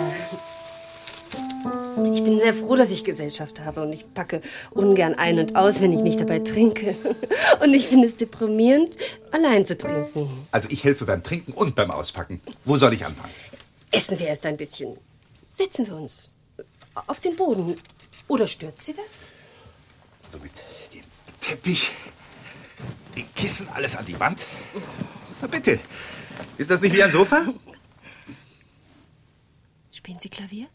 [2.14, 5.82] Ich bin sehr froh, dass ich Gesellschaft habe und ich packe ungern ein und aus,
[5.82, 6.96] wenn ich nicht dabei trinke.
[7.62, 8.96] Und ich finde es deprimierend,
[9.32, 10.30] allein zu trinken.
[10.52, 12.40] Also ich helfe beim Trinken und beim Auspacken.
[12.66, 13.34] Wo soll ich anfangen?
[13.92, 14.96] Essen wir erst ein bisschen.
[15.52, 16.30] Setzen wir uns
[17.08, 17.76] auf den Boden.
[18.28, 19.20] Oder stört Sie das?
[20.32, 20.52] So mit
[20.94, 21.04] dem
[21.42, 21.92] Teppich,
[23.17, 24.45] den Kissen, alles an die Wand.
[25.41, 25.80] Na bitte.
[26.58, 27.47] Ist das nicht wie ein Sofa?
[29.91, 30.67] Spielen Sie Klavier?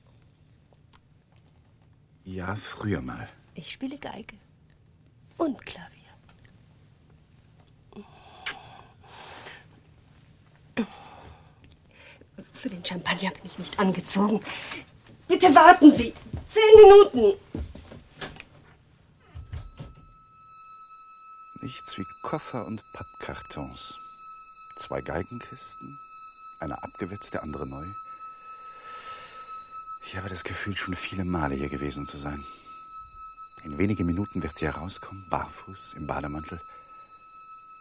[2.24, 3.28] Ja, früher mal.
[3.54, 4.36] Ich spiele Geige.
[5.36, 5.90] Und Klavier.
[12.54, 14.40] Für den Champagner bin ich nicht angezogen.
[15.26, 16.14] Bitte warten Sie.
[16.48, 17.40] Zehn Minuten.
[21.98, 23.98] Nichts wie Koffer und Pappkartons.
[24.76, 25.98] Zwei Geigenkisten,
[26.58, 27.86] eine abgewetzt, der andere neu.
[30.06, 32.42] Ich habe das Gefühl, schon viele Male hier gewesen zu sein.
[33.64, 36.60] In wenigen Minuten wird sie herauskommen, barfuß, im Bademantel.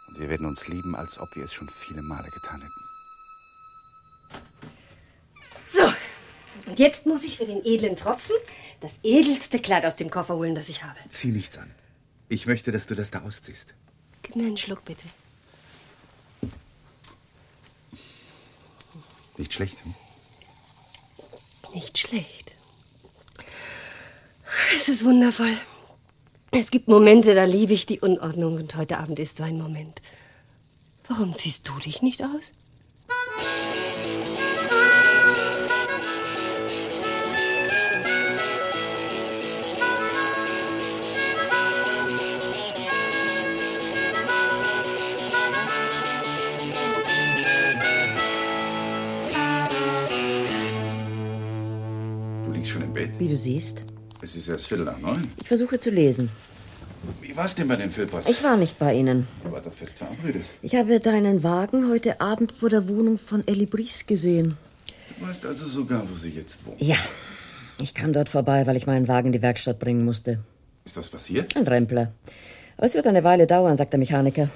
[0.08, 2.84] Und wir werden uns lieben, als ob wir es schon viele Male getan hätten.
[5.64, 5.84] So.
[6.66, 8.36] Und jetzt muss ich für den edlen Tropfen
[8.82, 11.00] das edelste Kleid aus dem Koffer holen, das ich habe.
[11.08, 11.74] Zieh nichts an.
[12.28, 13.74] Ich möchte, dass du das da ausziehst.
[14.32, 15.04] Gib mir einen Schluck, bitte.
[19.36, 19.94] Nicht schlecht, hm?
[21.74, 22.54] Nicht schlecht.
[24.74, 25.52] Es ist wundervoll.
[26.52, 30.02] Es gibt Momente, da liebe ich die Unordnung und heute Abend ist so ein Moment.
[31.10, 32.54] Warum ziehst du dich nicht aus?
[52.92, 53.20] Im Bett?
[53.20, 53.84] Wie du siehst.
[54.22, 55.32] Es ist erst Viertel nach neun.
[55.40, 56.30] Ich versuche zu lesen.
[57.22, 58.30] Wie war's denn bei den Philpotts?
[58.30, 59.28] Ich war nicht bei Ihnen.
[59.44, 60.44] Du warst doch fest verabredet.
[60.62, 64.58] Ich habe deinen Wagen heute Abend vor der Wohnung von Ellie Brice gesehen.
[65.18, 66.80] Du weißt also sogar, wo sie jetzt wohnt.
[66.82, 66.98] Ja.
[67.82, 70.40] Ich kam dort vorbei, weil ich meinen Wagen in die Werkstatt bringen musste.
[70.86, 71.56] Ist das passiert?
[71.56, 72.12] Ein Rempler.
[72.78, 74.50] Aber es wird eine Weile dauern, sagt der Mechaniker.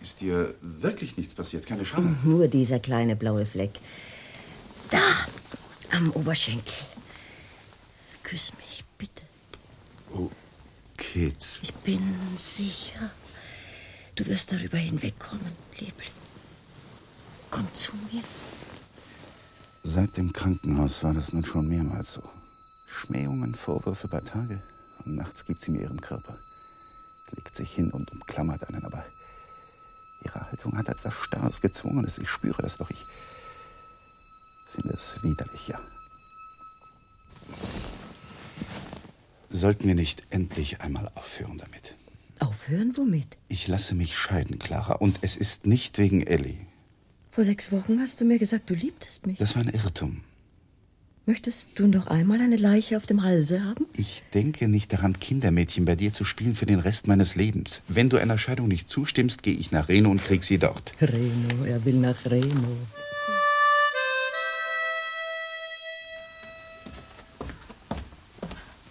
[0.00, 1.66] Ist dir wirklich nichts passiert?
[1.66, 2.16] Keine Schramme?
[2.24, 3.72] Nur dieser kleine blaue Fleck.
[4.90, 5.02] Da,
[5.90, 6.74] am Oberschenkel.
[8.30, 9.24] Küss mich, bitte.
[10.14, 10.30] Oh,
[10.96, 11.58] Kids.
[11.62, 12.00] Ich bin
[12.36, 13.10] sicher,
[14.14, 16.12] du wirst darüber hinwegkommen, Liebling.
[17.50, 18.22] Komm zu mir.
[19.82, 22.22] Seit dem Krankenhaus war das nun schon mehrmals so.
[22.86, 24.62] Schmähungen, Vorwürfe bei Tage.
[25.04, 26.38] Und nachts gibt sie mir ihren Körper.
[27.32, 29.04] Legt sich hin und umklammert einen, aber
[30.24, 32.18] ihre Haltung hat etwas Starres, Gezwungenes.
[32.18, 32.90] Ich spüre das doch.
[32.90, 33.04] Ich
[34.72, 35.80] finde es widerlich, ja.
[39.50, 41.96] Sollten wir nicht endlich einmal aufhören damit?
[42.38, 43.36] Aufhören womit?
[43.48, 44.94] Ich lasse mich scheiden, Clara.
[44.94, 46.56] Und es ist nicht wegen Ellie.
[47.30, 49.38] Vor sechs Wochen hast du mir gesagt, du liebtest mich.
[49.38, 50.22] Das war ein Irrtum.
[51.26, 53.86] Möchtest du noch einmal eine Leiche auf dem Halse haben?
[53.96, 57.82] Ich denke nicht daran, Kindermädchen bei dir zu spielen für den Rest meines Lebens.
[57.88, 60.92] Wenn du einer Scheidung nicht zustimmst, gehe ich nach Reno und krieg sie dort.
[61.00, 62.76] Reno, er will nach Reno.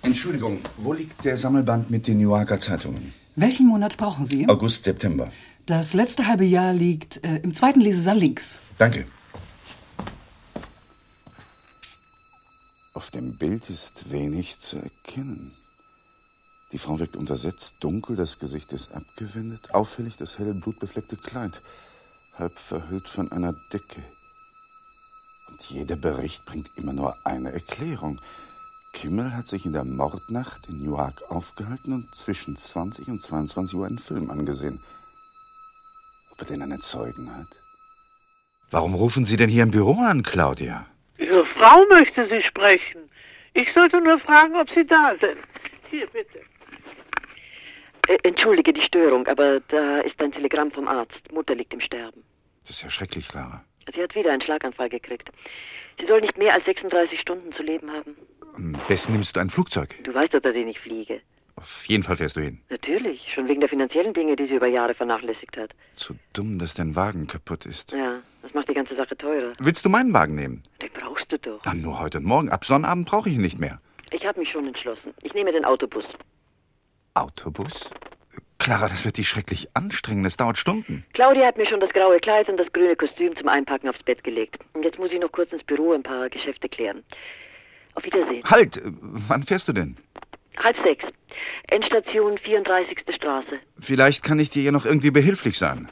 [0.02, 3.14] Entschuldigung, wo liegt der Sammelband mit den New Yorker Zeitungen?
[3.36, 4.48] Welchen Monat brauchen Sie?
[4.48, 5.32] August, September.
[5.66, 8.62] Das letzte halbe Jahr liegt äh, im zweiten Lesesaal links.
[8.78, 9.06] Danke.
[12.94, 15.54] Auf dem Bild ist wenig zu erkennen.
[16.72, 21.62] Die Frau wirkt untersetzt, dunkel, das Gesicht ist abgewendet, auffällig das helle, blutbefleckte Kleid,
[22.38, 24.02] halb verhüllt von einer Decke.
[25.50, 28.20] Und jeder Bericht bringt immer nur eine Erklärung.
[28.94, 33.86] Kimmel hat sich in der Mordnacht in Newark aufgehalten und zwischen 20 und 22 Uhr
[33.86, 34.82] einen Film angesehen.
[36.32, 37.62] Ob er denn einen Zeugen hat?
[38.72, 40.86] Warum rufen Sie denn hier im Büro an, Claudia?
[41.18, 43.10] Ihre Frau möchte Sie sprechen.
[43.54, 45.40] Ich sollte nur fragen, ob Sie da sind.
[45.90, 46.40] Hier, bitte.
[48.08, 51.32] Äh, Entschuldige die Störung, aber da ist ein Telegramm vom Arzt.
[51.32, 52.24] Mutter liegt im Sterben.
[52.62, 53.64] Das ist ja schrecklich, Clara.
[53.94, 55.30] Sie hat wieder einen Schlaganfall gekriegt.
[56.00, 58.16] Sie soll nicht mehr als 36 Stunden zu leben haben.
[58.56, 59.96] Am besten nimmst du ein Flugzeug.
[60.04, 61.22] Du weißt doch, dass ich nicht fliege.
[61.56, 62.62] Auf jeden Fall fährst du hin.
[62.70, 65.72] Natürlich, schon wegen der finanziellen Dinge, die sie über Jahre vernachlässigt hat.
[65.94, 67.92] Zu dumm, dass dein Wagen kaputt ist.
[67.92, 69.52] Ja, das macht die ganze Sache teurer.
[69.60, 70.64] Willst du meinen Wagen nehmen?
[70.82, 71.62] Den brauchst du doch.
[71.64, 72.50] Dann nur heute und morgen.
[72.50, 73.82] Ab Sonnabend brauche ich ihn nicht mehr.
[74.12, 75.14] Ich habe mich schon entschlossen.
[75.22, 76.06] Ich nehme den Autobus.
[77.14, 77.90] Autobus?
[78.58, 80.26] Clara, das wird dich schrecklich anstrengen.
[80.26, 81.06] Es dauert Stunden.
[81.14, 84.24] Claudia hat mir schon das graue Kleid und das grüne Kostüm zum Einpacken aufs Bett
[84.24, 84.60] gelegt.
[84.74, 87.04] Und jetzt muss ich noch kurz ins Büro ein paar Geschäfte klären.
[87.96, 88.44] Auf Wiedersehen.
[88.46, 88.82] Halt!
[88.84, 89.98] Wann fährst du denn?
[90.58, 91.06] Halb sechs.
[91.70, 93.00] Endstation 34.
[93.16, 93.60] Straße.
[93.80, 95.90] Vielleicht kann ich dir ja noch irgendwie behilflich sein.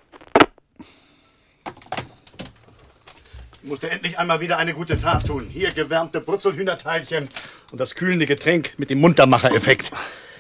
[3.64, 5.45] Ich musste endlich einmal wieder eine gute Tat tun.
[5.50, 7.28] Hier gewärmte Brutzelhühnerteilchen
[7.72, 9.91] und das kühlende Getränk mit dem Muntermacher-Effekt.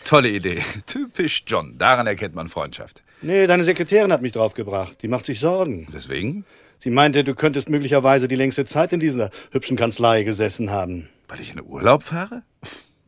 [0.05, 0.63] Tolle Idee.
[0.85, 1.77] Typisch John.
[1.77, 3.03] Daran erkennt man Freundschaft.
[3.21, 5.01] Nee, deine Sekretärin hat mich draufgebracht.
[5.01, 5.87] Die macht sich Sorgen.
[5.91, 6.45] Deswegen?
[6.79, 11.09] Sie meinte, du könntest möglicherweise die längste Zeit in dieser hübschen Kanzlei gesessen haben.
[11.27, 12.43] Weil ich in Urlaub fahre?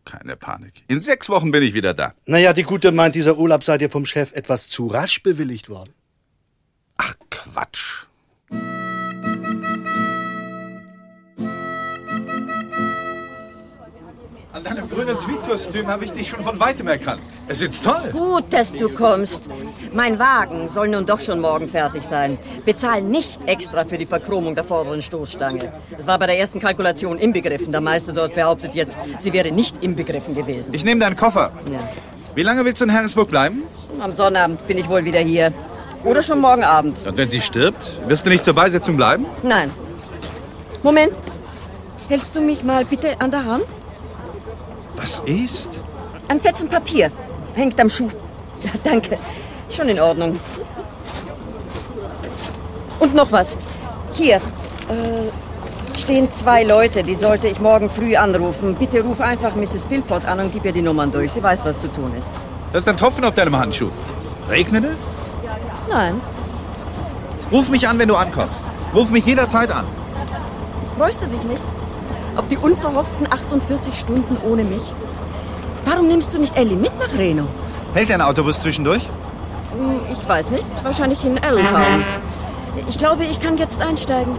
[0.06, 0.84] Keine Panik.
[0.88, 2.14] In sechs Wochen bin ich wieder da.
[2.26, 5.94] Naja, die Gute meint, dieser Urlaub sei dir vom Chef etwas zu rasch bewilligt worden.
[6.98, 8.06] Ach, Quatsch.
[14.60, 17.22] An deinem grünen Tweedkostüm habe ich dich schon von weitem erkannt.
[17.48, 18.10] Es sitzt toll.
[18.12, 19.46] Gut, dass du kommst.
[19.94, 22.38] Mein Wagen soll nun doch schon morgen fertig sein.
[22.66, 25.72] Bezahl nicht extra für die Verchromung der vorderen Stoßstange.
[25.96, 27.72] Das war bei der ersten Kalkulation inbegriffen.
[27.72, 30.74] Der Meister dort behauptet jetzt, sie wäre nicht inbegriffen gewesen.
[30.74, 31.54] Ich nehme deinen Koffer.
[31.72, 31.80] Ja.
[32.36, 33.64] Wie lange willst du in Harrisburg bleiben?
[34.02, 35.54] Am Sonnabend bin ich wohl wieder hier.
[36.04, 36.98] Oder schon morgen Abend.
[37.08, 39.26] Und wenn sie stirbt, wirst du nicht zur Beisetzung bleiben?
[39.42, 39.72] Nein.
[40.84, 41.14] Moment.
[42.10, 43.64] Hältst du mich mal bitte an der Hand?
[45.02, 45.70] Was ist?
[46.28, 47.10] Ein Fetzen Papier.
[47.54, 48.10] Hängt am Schuh.
[48.84, 49.18] Danke.
[49.70, 50.38] Schon in Ordnung.
[53.00, 53.58] Und noch was.
[54.14, 58.76] Hier äh, stehen zwei Leute, die sollte ich morgen früh anrufen.
[58.76, 59.86] Bitte ruf einfach Mrs.
[59.86, 61.32] Philpott an und gib ihr die Nummern durch.
[61.32, 62.32] Sie weiß, was zu tun ist.
[62.74, 63.90] Da ist ein Tropfen auf deinem Handschuh.
[64.50, 64.98] Regnet es?
[65.90, 66.16] Nein.
[67.52, 68.64] Ruf mich an, wenn du ankommst.
[68.94, 69.86] Ruf mich jederzeit an.
[70.98, 71.64] Freust du dich nicht?
[72.40, 74.82] Auf die unverhofften 48 Stunden ohne mich?
[75.84, 77.46] Warum nimmst du nicht Ellie mit nach Reno?
[77.94, 79.04] Hält dein Autobus zwischendurch?
[79.74, 80.66] Hm, Ich weiß nicht.
[80.82, 82.02] Wahrscheinlich in Allentown.
[82.88, 84.38] Ich glaube, ich kann jetzt einsteigen.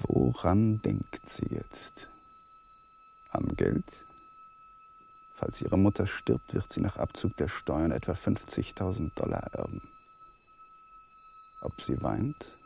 [0.00, 2.08] Woran denkt sie jetzt?
[3.30, 3.84] An Geld?
[5.36, 9.80] Falls ihre Mutter stirbt, wird sie nach Abzug der Steuern etwa 50.000 Dollar erben.
[11.62, 12.58] Ob sie weint?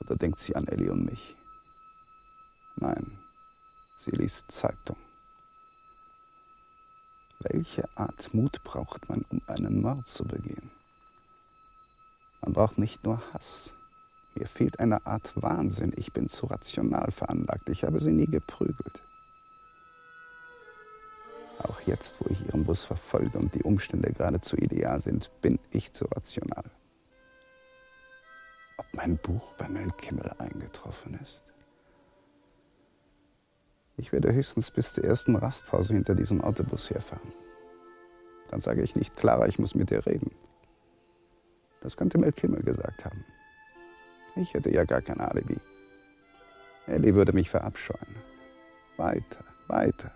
[0.00, 1.34] Oder denkt sie an Ellie und mich?
[2.76, 3.18] Nein,
[3.98, 4.96] sie liest Zeitung.
[7.40, 10.70] Welche Art Mut braucht man, um einen Mord zu begehen?
[12.42, 13.74] Man braucht nicht nur Hass.
[14.34, 15.92] Mir fehlt eine Art Wahnsinn.
[15.96, 17.68] Ich bin zu rational veranlagt.
[17.68, 19.02] Ich habe sie nie geprügelt.
[21.58, 25.92] Auch jetzt, wo ich ihren Bus verfolge und die Umstände geradezu ideal sind, bin ich
[25.92, 26.64] zu rational.
[28.92, 31.44] Ob mein Buch bei Mel Kimmel eingetroffen ist?
[33.96, 37.32] Ich werde höchstens bis zur ersten Rastpause hinter diesem Autobus herfahren.
[38.50, 40.30] Dann sage ich nicht, Clara, ich muss mit dir reden.
[41.80, 43.24] Das könnte Mel Kimmel gesagt haben.
[44.36, 45.58] Ich hätte ja gar kein Alibi.
[46.86, 48.16] Ellie würde mich verabscheuen.
[48.96, 50.10] Weiter, weiter.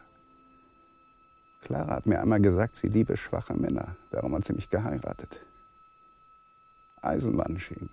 [1.63, 3.97] Clara hat mir einmal gesagt, sie liebe schwache Männer.
[4.11, 5.41] Darum hat sie mich geheiratet.
[7.03, 7.91] Eisenbahnschienen.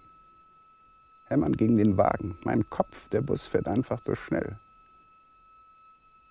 [1.28, 2.38] Hämmern gegen den Wagen.
[2.43, 4.59] Mein Kopf, der Bus fährt einfach so schnell.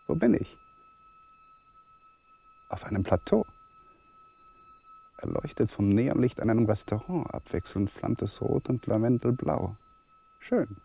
[0.06, 0.56] Wo bin ich?
[2.68, 3.46] Auf einem Plateau.
[5.18, 9.76] Erleuchtet vom Neonlicht an einem Restaurant, abwechselnd flammtes Rot und Lavendelblau.
[10.38, 10.76] Schön.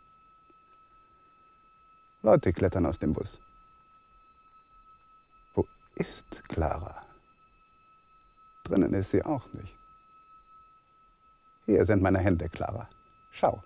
[2.21, 3.39] Leute klettern aus dem Bus.
[5.53, 7.01] Wo ist Clara?
[8.63, 9.75] Drinnen ist sie auch nicht.
[11.65, 12.87] Hier sind meine Hände, Clara.
[13.31, 13.63] Schau.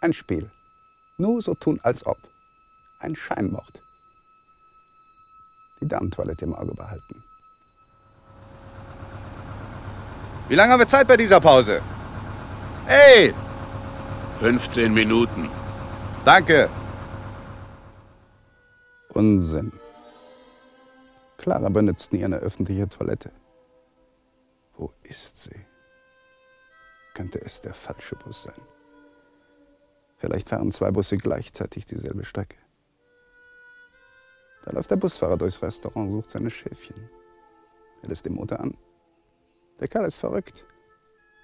[0.00, 0.50] Ein Spiel.
[1.18, 2.16] Nur so tun, als ob.
[3.00, 3.82] Ein Scheinmord.
[5.80, 7.22] Die Damentoilette im Auge behalten.
[10.48, 11.82] Wie lange haben wir Zeit bei dieser Pause?
[12.86, 13.34] Hey!
[14.38, 15.50] 15 Minuten.
[16.24, 16.70] Danke.
[19.10, 19.72] Unsinn.
[21.36, 23.32] Clara benutzt nie eine öffentliche Toilette.
[24.76, 25.66] Wo ist sie?
[27.14, 28.79] Könnte es der falsche Bus sein?
[30.20, 32.58] Vielleicht fahren zwei Busse gleichzeitig dieselbe Strecke.
[34.64, 37.08] Da läuft der Busfahrer durchs Restaurant, sucht seine Schäfchen.
[38.02, 38.76] Er lässt den Motor an.
[39.80, 40.66] Der Kerl ist verrückt.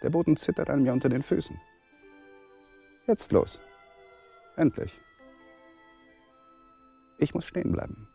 [0.02, 1.58] Der Boden zittert einem ja unter den Füßen.
[3.06, 3.60] Jetzt los.
[4.56, 4.92] Endlich.
[7.18, 8.08] Ich muss stehen bleiben.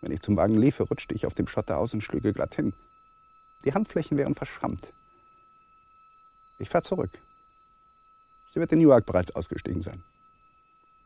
[0.00, 2.72] Wenn ich zum Wagen liefe, rutschte ich auf dem Schotter aus und schlüge glatt hin.
[3.64, 4.92] Die Handflächen wären verschrammt.
[6.58, 7.10] Ich fahre zurück.
[8.56, 10.02] Sie wird in Newark bereits ausgestiegen sein.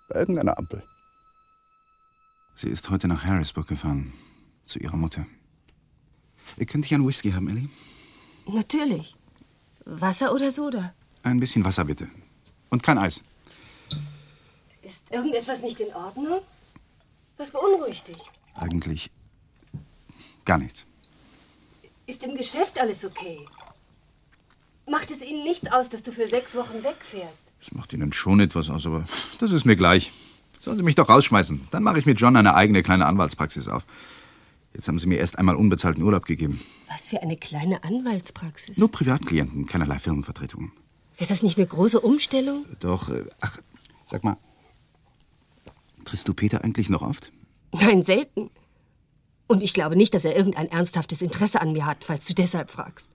[0.08, 0.84] Bei irgendeiner Ampel.
[2.54, 4.12] Sie ist heute nach Harrisburg gefahren.
[4.66, 5.26] Zu ihrer Mutter.
[6.58, 7.68] Könnte ich einen Whisky haben, Ellie?
[8.46, 9.16] Natürlich.
[9.84, 10.94] Wasser oder Soda?
[11.24, 12.08] Ein bisschen Wasser, bitte.
[12.68, 13.24] Und kein Eis.
[14.82, 16.42] Ist irgendetwas nicht in Ordnung?
[17.36, 18.22] Was beunruhigt dich?
[18.54, 19.10] Eigentlich
[20.44, 20.86] gar nichts.
[22.06, 23.44] Ist im Geschäft alles okay?
[24.90, 27.52] Macht es Ihnen nichts aus, dass du für sechs Wochen wegfährst?
[27.60, 29.04] Das macht Ihnen schon etwas aus, aber
[29.38, 30.10] das ist mir gleich.
[30.60, 31.68] Sollen Sie mich doch rausschmeißen.
[31.70, 33.86] Dann mache ich mit John eine eigene kleine Anwaltspraxis auf.
[34.74, 36.60] Jetzt haben Sie mir erst einmal unbezahlten Urlaub gegeben.
[36.88, 38.78] Was für eine kleine Anwaltspraxis.
[38.78, 40.72] Nur Privatklienten, keinerlei Firmenvertretungen.
[41.18, 42.64] Wäre das nicht eine große Umstellung?
[42.80, 43.58] Doch, äh, ach,
[44.10, 44.38] sag mal,
[46.04, 47.30] triffst du Peter eigentlich noch oft?
[47.72, 48.50] Nein, selten.
[49.46, 52.70] Und ich glaube nicht, dass er irgendein ernsthaftes Interesse an mir hat, falls du deshalb
[52.72, 53.10] fragst.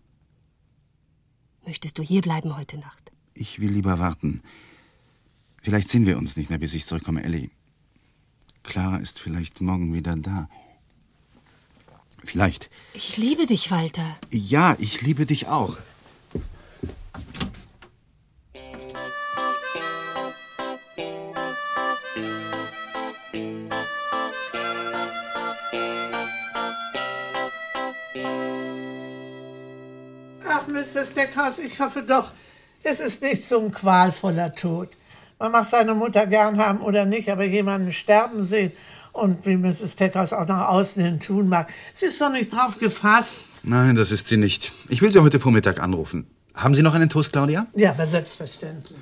[1.65, 3.11] Möchtest du hier bleiben heute Nacht?
[3.33, 4.41] Ich will lieber warten.
[5.61, 7.49] Vielleicht sehen wir uns nicht mehr, bis ich zurückkomme, Ellie.
[8.63, 10.47] Clara ist vielleicht morgen wieder da.
[12.23, 12.69] Vielleicht.
[12.93, 14.05] Ich liebe dich, Walter.
[14.31, 15.77] Ja, ich liebe dich auch.
[30.95, 31.05] Ach, Mr.
[31.05, 32.31] Steckhaus, ich hoffe doch,
[32.83, 34.89] es ist nicht so ein qualvoller Tod.
[35.39, 38.71] Man mag seine Mutter gern haben oder nicht, aber jemanden sterben sehen
[39.11, 39.93] und wie Mrs.
[39.93, 43.45] Steckhaus auch nach außen hin tun mag, sie ist doch nicht drauf gefasst.
[43.63, 44.71] Nein, das ist sie nicht.
[44.89, 46.27] Ich will Sie heute Vormittag anrufen.
[46.53, 47.67] Haben Sie noch einen Toast, Claudia?
[47.73, 48.97] Ja, aber selbstverständlich.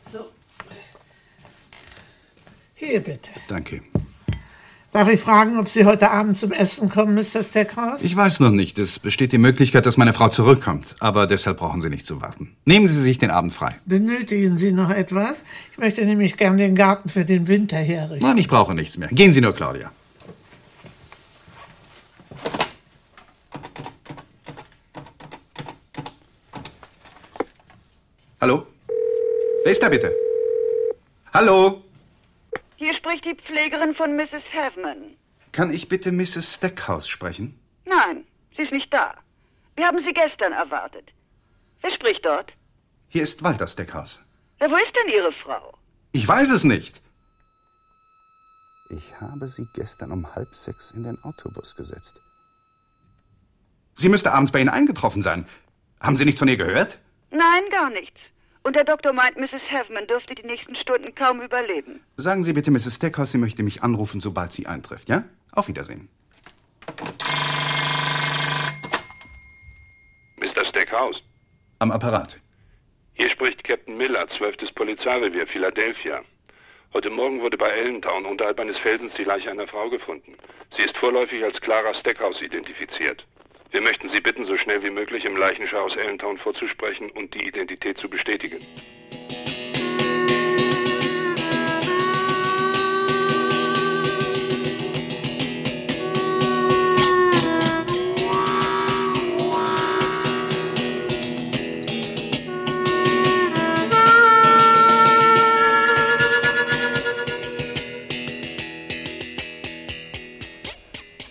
[0.00, 0.26] So.
[2.74, 3.30] Hier bitte.
[3.48, 3.82] Danke.
[4.92, 7.44] Darf ich fragen, ob Sie heute Abend zum Essen kommen, Mr.
[7.44, 8.02] Steckhaus?
[8.02, 8.76] Ich weiß noch nicht.
[8.76, 10.96] Es besteht die Möglichkeit, dass meine Frau zurückkommt.
[10.98, 12.56] Aber deshalb brauchen Sie nicht zu warten.
[12.64, 13.68] Nehmen Sie sich den Abend frei.
[13.86, 15.44] Benötigen Sie noch etwas?
[15.70, 18.26] Ich möchte nämlich gern den Garten für den Winter herrichten.
[18.26, 19.08] Nein, ich brauche nichts mehr.
[19.10, 19.92] Gehen Sie nur, Claudia.
[28.40, 28.66] Hallo?
[29.62, 30.12] Wer ist da bitte?
[31.32, 31.84] Hallo?
[32.80, 34.42] Hier spricht die Pflegerin von Mrs.
[34.54, 35.14] Havman.
[35.52, 36.54] Kann ich bitte Mrs.
[36.56, 37.60] Stackhouse sprechen?
[37.84, 38.24] Nein,
[38.56, 39.18] sie ist nicht da.
[39.76, 41.06] Wir haben sie gestern erwartet.
[41.82, 42.54] Wer spricht dort?
[43.08, 44.22] Hier ist Walter Stackhouse.
[44.60, 45.76] Ja, wo ist denn Ihre Frau?
[46.12, 47.02] Ich weiß es nicht.
[48.88, 52.18] Ich habe sie gestern um halb sechs in den Autobus gesetzt.
[53.92, 55.46] Sie müsste abends bei Ihnen eingetroffen sein.
[56.00, 56.98] Haben Sie nichts von ihr gehört?
[57.30, 58.18] Nein, gar nichts.
[58.62, 59.62] Und der Doktor meint, Mrs.
[59.70, 62.02] Havman dürfte die nächsten Stunden kaum überleben.
[62.16, 62.96] Sagen Sie bitte Mrs.
[62.96, 65.24] Stackhouse, sie möchte mich anrufen, sobald sie eintrifft, ja?
[65.52, 66.08] Auf Wiedersehen.
[70.36, 70.64] Mr.
[70.66, 71.22] Stackhouse,
[71.78, 72.38] Am Apparat.
[73.14, 74.74] hier spricht Captain Miller, 12.
[74.74, 76.22] Polizeirevier, Philadelphia.
[76.92, 80.34] Heute Morgen wurde bei Allentown unterhalb eines Felsens die Leiche einer Frau gefunden.
[80.76, 83.24] Sie ist vorläufig als Clara Stackhouse identifiziert.
[83.70, 87.46] Wir möchten Sie bitten, so schnell wie möglich im Leichenschau aus Allentown vorzusprechen und die
[87.46, 88.66] Identität zu bestätigen.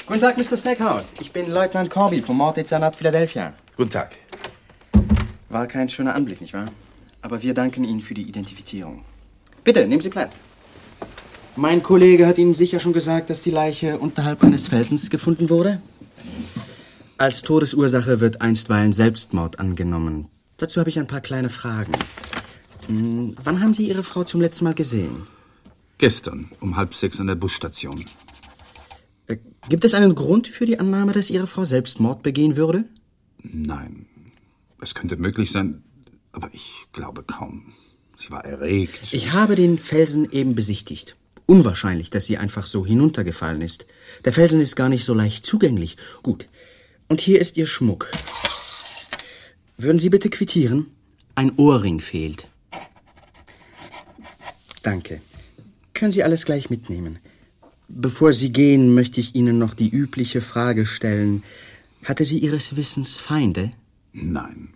[0.10, 0.58] Guten Tag, Mr.
[0.58, 1.14] Stackhouse.
[1.20, 3.54] Ich bin Leutnant Corby vom Morddezernat Philadelphia.
[3.78, 4.16] Guten Tag.
[5.50, 6.66] War kein schöner Anblick, nicht wahr?
[7.22, 9.06] Aber wir danken Ihnen für die Identifizierung.
[9.64, 10.40] Bitte, nehmen Sie Platz.
[11.56, 15.80] Mein Kollege hat Ihnen sicher schon gesagt, dass die Leiche unterhalb eines Felsens gefunden wurde?
[17.20, 20.28] Als Todesursache wird einstweilen Selbstmord angenommen.
[20.58, 21.92] Dazu habe ich ein paar kleine Fragen.
[22.88, 25.28] Hm, wann haben Sie Ihre Frau zum letzten Mal gesehen?
[26.00, 28.04] Gestern um halb sechs an der Busstation.
[29.30, 29.38] Äh,
[29.70, 32.84] Gibt es einen Grund für die Annahme, dass Ihre Frau Selbstmord begehen würde?
[33.42, 34.08] Nein.
[34.82, 35.84] Es könnte möglich sein,
[36.32, 37.74] aber ich glaube kaum.
[38.18, 39.00] Sie war erregt.
[39.12, 41.16] Ich habe den Felsen eben besichtigt.
[41.46, 43.86] Unwahrscheinlich, dass sie einfach so hinuntergefallen ist.
[44.26, 45.98] Der Felsen ist gar nicht so leicht zugänglich.
[46.22, 46.48] Gut.
[47.08, 48.10] Und hier ist Ihr Schmuck.
[49.78, 50.88] Würden Sie bitte quittieren?
[51.36, 52.48] Ein Ohrring fehlt.
[54.84, 55.22] Danke.
[55.94, 57.20] Können Sie alles gleich mitnehmen.
[57.90, 61.44] Bevor Sie gehen, möchte ich Ihnen noch die übliche Frage stellen.
[62.06, 63.72] Hatte sie Ihres Wissens Feinde?
[64.14, 64.70] Nein.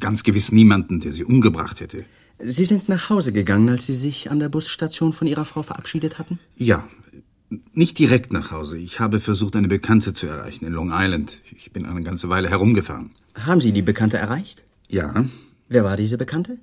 [0.00, 2.04] Ganz gewiss niemanden, der sie umgebracht hätte.
[2.38, 6.18] Sie sind nach Hause gegangen, als Sie sich an der Busstation von Ihrer Frau verabschiedet
[6.18, 6.38] hatten?
[6.56, 6.88] Ja,
[7.72, 8.78] nicht direkt nach Hause.
[8.78, 11.42] Ich habe versucht, eine Bekannte zu erreichen in Long Island.
[11.54, 13.10] Ich bin eine ganze Weile herumgefahren.
[13.38, 14.64] Haben Sie die Bekannte erreicht?
[14.88, 15.14] Ja.
[15.68, 16.58] Wer war diese Bekannte?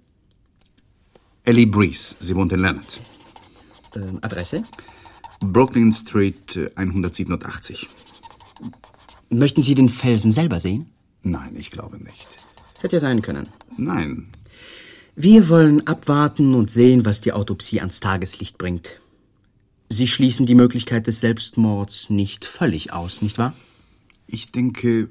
[1.44, 2.16] Ellie Breeze.
[2.20, 3.02] Sie wohnt in Leonard.
[3.96, 4.64] Ähm, Adresse?
[5.40, 7.88] Brooklyn Street äh, 187.
[9.30, 10.88] Möchten Sie den Felsen selber sehen?
[11.24, 12.28] Nein, ich glaube nicht.
[12.80, 13.48] Hätte ja sein können.
[13.78, 14.28] Nein.
[15.16, 19.00] Wir wollen abwarten und sehen, was die Autopsie ans Tageslicht bringt.
[19.90, 23.54] Sie schließen die Möglichkeit des Selbstmords nicht völlig aus, nicht wahr?
[24.28, 25.10] Ich denke,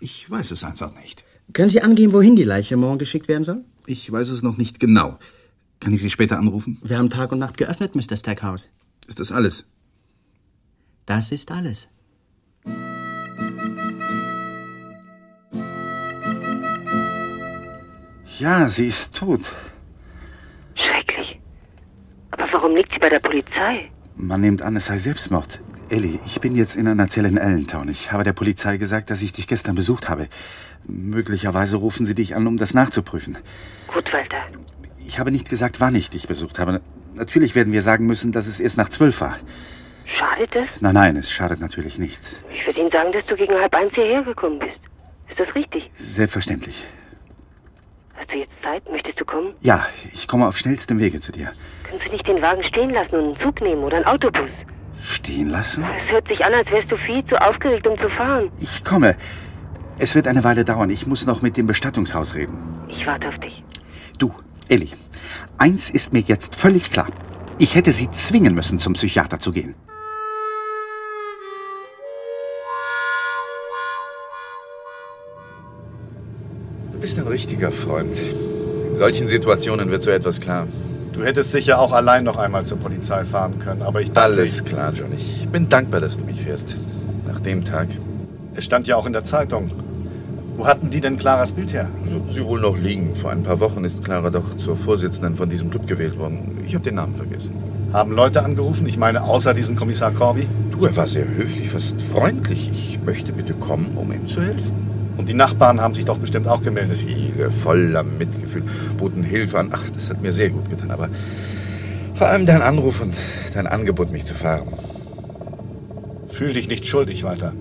[0.00, 1.24] ich weiß es einfach nicht.
[1.52, 3.64] Können Sie angeben, wohin die Leiche morgen geschickt werden soll?
[3.86, 5.18] Ich weiß es noch nicht genau.
[5.80, 6.78] Kann ich Sie später anrufen?
[6.82, 8.16] Wir haben Tag und Nacht geöffnet, Mr.
[8.16, 8.70] Stackhouse.
[9.06, 9.64] Ist das alles?
[11.06, 11.88] Das ist alles.
[18.38, 19.52] Ja, sie ist tot.
[20.74, 21.38] Schrecklich.
[22.30, 23.90] Aber warum liegt sie bei der Polizei?
[24.16, 25.60] Man nimmt an, es sei Selbstmord.
[25.90, 27.88] Ellie, ich bin jetzt in einer Zelle in Allentown.
[27.88, 30.28] Ich habe der Polizei gesagt, dass ich dich gestern besucht habe.
[30.86, 33.36] Möglicherweise rufen sie dich an, um das nachzuprüfen.
[33.88, 34.42] Gut, Walter.
[35.06, 36.80] Ich habe nicht gesagt, wann ich dich besucht habe.
[37.14, 39.36] Natürlich werden wir sagen müssen, dass es erst nach zwölf war.
[40.04, 40.80] Schadet das?
[40.80, 42.42] Nein, nein, es schadet natürlich nichts.
[42.52, 44.80] Ich würde Ihnen sagen, dass du gegen halb eins hierher gekommen bist.
[45.28, 45.88] Ist das richtig?
[45.92, 46.84] Selbstverständlich.
[48.16, 48.82] Hast du jetzt Zeit?
[48.90, 49.54] Möchtest du kommen?
[49.60, 51.52] Ja, ich komme auf schnellstem Wege zu dir.
[51.88, 54.50] Können Sie nicht den Wagen stehen lassen und einen Zug nehmen oder einen Autobus?
[55.02, 55.84] Stehen lassen?
[56.04, 58.50] Es hört sich an, als wärst du viel zu aufgeregt, um zu fahren.
[58.60, 59.16] Ich komme.
[59.98, 60.90] Es wird eine Weile dauern.
[60.90, 62.56] Ich muss noch mit dem Bestattungshaus reden.
[62.88, 63.62] Ich warte auf dich.
[64.18, 64.32] Du,
[64.68, 64.90] Elli,
[65.58, 67.08] eins ist mir jetzt völlig klar.
[67.58, 69.74] Ich hätte sie zwingen müssen, zum Psychiater zu gehen.
[76.92, 78.16] Du bist ein richtiger Freund.
[78.88, 80.66] In solchen Situationen wird so etwas klar.
[81.12, 84.32] Du hättest sicher auch allein noch einmal zur Polizei fahren können, aber ich dachte...
[84.32, 85.12] Alles klar, John.
[85.16, 86.76] Ich bin dankbar, dass du mich fährst.
[87.26, 87.88] Nach dem Tag.
[88.56, 89.70] Es stand ja auch in der Zeitung.
[90.56, 91.88] Wo hatten die denn Claras Bild her?
[92.04, 93.14] Sollten sie wohl noch liegen.
[93.14, 96.58] Vor ein paar Wochen ist Clara doch zur Vorsitzenden von diesem Club gewählt worden.
[96.64, 97.54] Ich habe den Namen vergessen.
[97.92, 98.86] Haben Leute angerufen?
[98.86, 100.46] Ich meine, außer diesem Kommissar Corby?
[100.70, 102.70] Du, er war sehr höflich, fast freundlich.
[102.72, 104.72] Ich möchte bitte kommen, um ihm zu helfen.
[105.16, 106.98] Und die Nachbarn haben sich doch bestimmt auch gemeldet.
[106.98, 108.62] Viele, voller Mitgefühl,
[108.96, 109.70] boten Hilfe an.
[109.72, 110.90] Ach, das hat mir sehr gut getan.
[110.92, 111.08] Aber
[112.14, 113.16] vor allem dein Anruf und
[113.54, 114.68] dein Angebot, mich zu fahren.
[116.28, 117.52] Fühl dich nicht schuldig, Walter.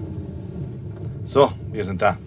[1.26, 2.18] So, wir sind da.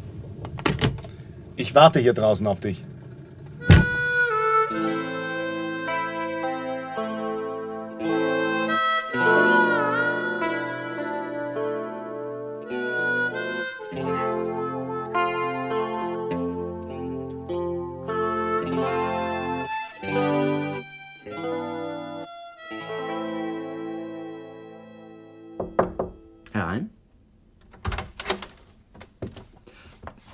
[1.58, 2.84] Ich warte hier draußen auf dich.
[26.52, 26.95] Herein.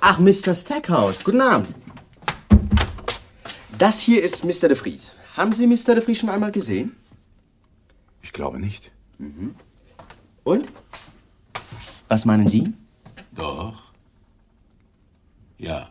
[0.05, 0.53] Ach, Mr.
[0.53, 1.69] Stackhouse, guten Abend.
[3.77, 4.67] Das hier ist Mr.
[4.67, 5.13] de Vries.
[5.37, 5.95] Haben Sie Mr.
[5.95, 6.97] de Vries schon einmal gesehen?
[8.21, 8.91] Ich glaube nicht.
[9.17, 9.55] Mhm.
[10.43, 10.67] Und?
[12.09, 12.73] Was meinen Sie?
[13.33, 13.93] Doch.
[15.57, 15.89] Ja.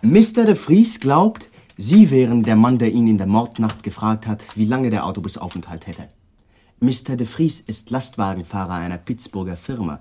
[0.00, 0.46] Mr.
[0.46, 4.64] de Vries glaubt, Sie wären der Mann, der ihn in der Mordnacht gefragt hat, wie
[4.64, 6.08] lange der Autobusaufenthalt hätte.
[6.80, 7.16] Mr.
[7.16, 10.00] de Vries ist Lastwagenfahrer einer Pittsburgher Firma.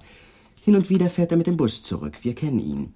[0.63, 2.19] Hin und wieder fährt er mit dem Bus zurück.
[2.21, 2.93] Wir kennen ihn.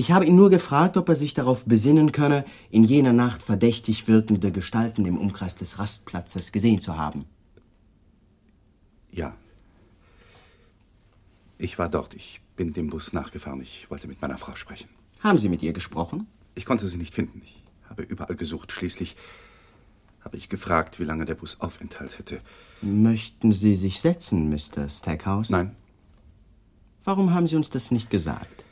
[0.00, 4.06] Ich habe ihn nur gefragt, ob er sich darauf besinnen könne, in jener Nacht verdächtig
[4.06, 7.24] wirkende Gestalten im Umkreis des Rastplatzes gesehen zu haben.
[9.10, 9.34] Ja.
[11.58, 12.14] Ich war dort.
[12.14, 13.60] Ich bin dem Bus nachgefahren.
[13.60, 14.88] Ich wollte mit meiner Frau sprechen.
[15.18, 16.28] Haben Sie mit ihr gesprochen?
[16.54, 17.42] Ich konnte sie nicht finden.
[17.44, 18.70] Ich habe überall gesucht.
[18.70, 19.16] Schließlich
[20.20, 22.38] habe ich gefragt, wie lange der Bus Aufenthalt hätte.
[22.82, 24.88] Möchten Sie sich setzen, Mr.
[24.88, 25.50] Stackhouse?
[25.50, 25.74] Nein.
[27.02, 28.64] Warum haben Sie uns das nicht gesagt?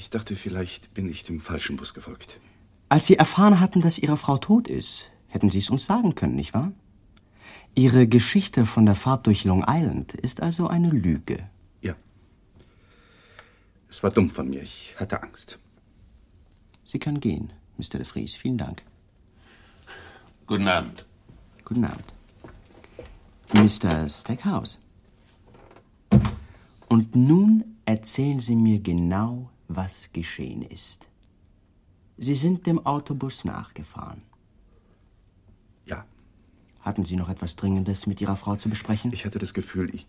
[0.00, 2.40] Ich dachte, vielleicht bin ich dem falschen Bus gefolgt.
[2.88, 6.36] Als Sie erfahren hatten, dass Ihre Frau tot ist, hätten Sie es uns sagen können,
[6.36, 6.72] nicht wahr?
[7.74, 11.46] Ihre Geschichte von der Fahrt durch Long Island ist also eine Lüge.
[11.82, 11.94] Ja.
[13.90, 14.62] Es war dumm von mir.
[14.62, 15.58] Ich hatte Angst.
[16.86, 17.98] Sie können gehen, Mr.
[17.98, 18.34] de Vries.
[18.34, 18.82] Vielen Dank.
[20.46, 21.04] Guten Abend.
[21.62, 22.14] Guten Abend.
[23.52, 24.08] Mr.
[24.08, 24.80] Stackhouse.
[26.88, 31.06] Und nun erzählen Sie mir genau, was geschehen ist.
[32.18, 34.22] Sie sind dem Autobus nachgefahren.
[35.86, 36.04] Ja.
[36.80, 39.12] Hatten Sie noch etwas Dringendes mit Ihrer Frau zu besprechen?
[39.12, 40.06] Ich hatte das Gefühl, ich.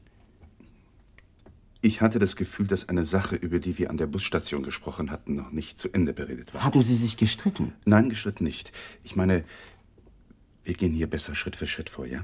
[1.84, 5.36] Ich hatte das Gefühl, dass eine Sache, über die wir an der Busstation gesprochen hatten,
[5.36, 6.64] noch nicht zu Ende beredet war.
[6.64, 7.74] Hatten Sie sich gestritten?
[7.86, 8.72] Nein, gestritten nicht.
[9.04, 9.44] Ich meine,
[10.64, 12.22] wir gehen hier besser Schritt für Schritt vor, ja?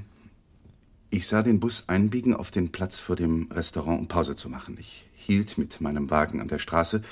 [1.10, 4.76] Ich sah den Bus einbiegen auf den Platz vor dem Restaurant, um Pause zu machen.
[4.78, 7.02] Ich hielt mit meinem Wagen an der Straße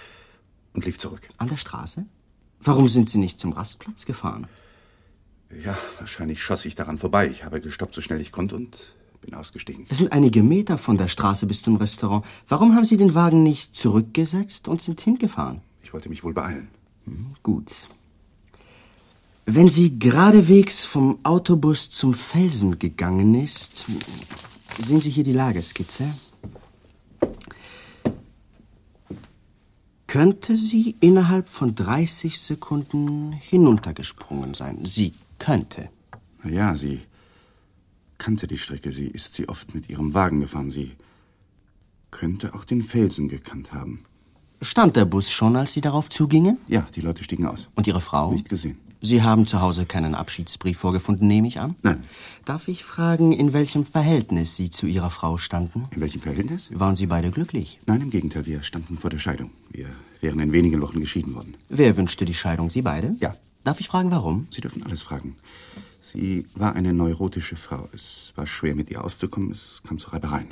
[0.75, 1.29] und lief zurück.
[1.39, 2.05] An der Straße?
[2.61, 4.49] Warum sind Sie nicht zum Rastplatz gefahren?
[5.65, 7.29] Ja, wahrscheinlich schoss ich daran vorbei.
[7.29, 9.87] Ich habe gestoppt, so schnell ich konnte und bin ausgestiegen.
[9.89, 12.25] Das sind einige Meter von der Straße bis zum Restaurant.
[12.49, 15.63] Warum haben Sie den Wagen nicht zurückgesetzt und sind hingefahren?
[15.83, 16.69] Ich wollte mich wohl beeilen.
[17.05, 17.73] Hm, gut.
[19.49, 23.87] Wenn sie geradewegs vom Autobus zum Felsen gegangen ist,
[24.77, 26.13] sehen Sie hier die Lageskizze.
[30.09, 34.85] Könnte sie innerhalb von 30 Sekunden hinuntergesprungen sein?
[34.85, 35.91] Sie könnte.
[36.43, 37.03] Na ja, sie
[38.19, 38.91] kannte die Strecke.
[38.91, 40.71] Sie ist sie oft mit ihrem Wagen gefahren.
[40.71, 40.93] Sie
[42.11, 44.05] könnte auch den Felsen gekannt haben.
[44.61, 46.59] Stand der Bus schon, als Sie darauf zugingen?
[46.67, 47.69] Ja, die Leute stiegen aus.
[47.77, 48.33] Und Ihre Frau?
[48.33, 48.79] Nicht gesehen.
[49.07, 51.77] Sie haben zu Hause keinen Abschiedsbrief vorgefunden, nehme ich an?
[51.83, 52.03] Nein.
[52.45, 55.87] Darf ich fragen, in welchem Verhältnis Sie zu Ihrer Frau standen?
[55.93, 56.71] In welchem Verhältnis?
[56.73, 57.79] Waren Sie beide glücklich?
[57.87, 58.47] Nein, im Gegenteil.
[58.47, 59.53] Wir standen vor der Scheidung.
[59.71, 59.87] Wir
[60.21, 61.57] wären in wenigen Wochen geschieden worden.
[61.69, 62.69] Wer wünschte die Scheidung?
[62.69, 63.15] Sie beide?
[63.21, 63.37] Ja.
[63.63, 64.49] Darf ich fragen, warum?
[64.51, 65.37] Sie dürfen alles fragen.
[66.01, 67.89] Sie war eine neurotische Frau.
[67.93, 69.53] Es war schwer, mit ihr auszukommen.
[69.53, 70.49] Es kam zu Reibereien.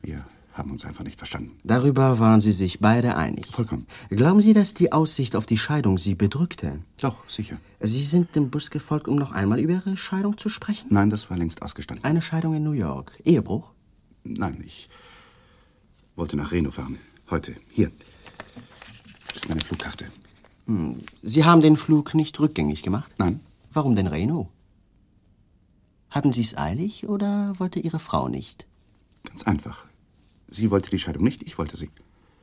[0.00, 0.24] Wir
[0.56, 1.52] haben uns einfach nicht verstanden.
[1.64, 3.46] Darüber waren Sie sich beide einig.
[3.50, 3.86] Vollkommen.
[4.08, 6.80] Glauben Sie, dass die Aussicht auf die Scheidung Sie bedrückte?
[7.00, 7.58] Doch, sicher.
[7.80, 10.88] Sie sind dem Bus gefolgt, um noch einmal über Ihre Scheidung zu sprechen?
[10.90, 12.04] Nein, das war längst ausgestanden.
[12.04, 13.18] Eine Scheidung in New York.
[13.24, 13.70] Ehebruch?
[14.24, 14.88] Nein, ich
[16.14, 16.98] wollte nach Reno fahren.
[17.30, 17.54] Heute.
[17.70, 17.90] Hier.
[19.28, 20.06] Das ist meine Flugkarte.
[20.66, 21.02] Hm.
[21.22, 23.12] Sie haben den Flug nicht rückgängig gemacht?
[23.18, 23.40] Nein.
[23.72, 24.48] Warum denn Reno?
[26.08, 28.66] Hatten Sie es eilig oder wollte Ihre Frau nicht?
[29.24, 29.84] Ganz einfach.
[30.48, 31.90] Sie wollte die Scheidung nicht, ich wollte sie.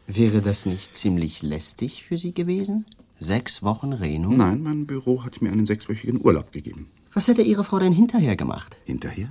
[0.08, 2.86] Wäre das nicht ziemlich lästig für Sie gewesen?
[3.20, 4.30] Sechs Wochen Reno?
[4.32, 6.88] Nein, mein Büro hat mir einen sechswöchigen Urlaub gegeben.
[7.14, 8.76] Was hätte Ihre Frau denn hinterher gemacht?
[8.86, 9.30] Hinterher?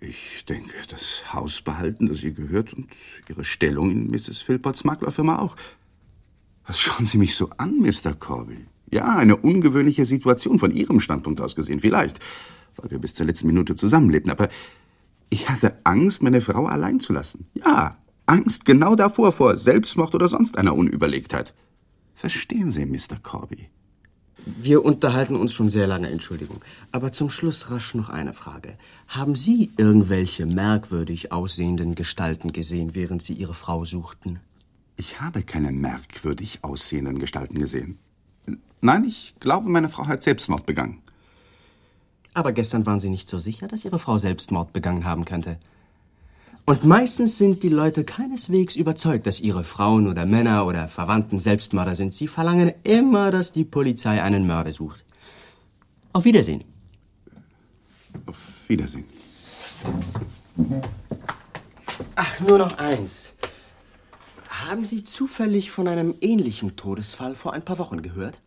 [0.00, 2.88] Ich denke, das Haus behalten, das ihr gehört, und
[3.28, 4.40] ihre Stellung in Mrs.
[4.40, 5.54] Philpotts Maklerfirma auch.
[6.66, 8.14] Was schauen Sie mich so an, Mr.
[8.14, 8.66] Corby?
[8.90, 12.18] Ja, eine ungewöhnliche Situation von Ihrem Standpunkt aus gesehen, vielleicht,
[12.76, 14.48] weil wir bis zur letzten Minute zusammenlebten, aber
[15.32, 17.46] ich hatte Angst, meine Frau allein zu lassen.
[17.54, 21.54] Ja, Angst genau davor, vor Selbstmord oder sonst einer Unüberlegtheit.
[22.14, 23.16] Verstehen Sie, Mr.
[23.22, 23.70] Corby?
[24.44, 26.60] Wir unterhalten uns schon sehr lange, Entschuldigung.
[26.90, 28.76] Aber zum Schluss rasch noch eine Frage.
[29.08, 34.40] Haben Sie irgendwelche merkwürdig aussehenden Gestalten gesehen, während Sie Ihre Frau suchten?
[34.96, 37.98] Ich habe keine merkwürdig aussehenden Gestalten gesehen.
[38.82, 41.00] Nein, ich glaube, meine Frau hat Selbstmord begangen.
[42.34, 45.58] Aber gestern waren Sie nicht so sicher, dass Ihre Frau Selbstmord begangen haben könnte.
[46.64, 51.96] Und meistens sind die Leute keineswegs überzeugt, dass ihre Frauen oder Männer oder Verwandten Selbstmörder
[51.96, 52.14] sind.
[52.14, 55.04] Sie verlangen immer, dass die Polizei einen Mörder sucht.
[56.12, 56.62] Auf Wiedersehen.
[58.26, 59.04] Auf Wiedersehen.
[62.14, 63.34] Ach, nur noch eins.
[64.48, 68.40] Haben Sie zufällig von einem ähnlichen Todesfall vor ein paar Wochen gehört?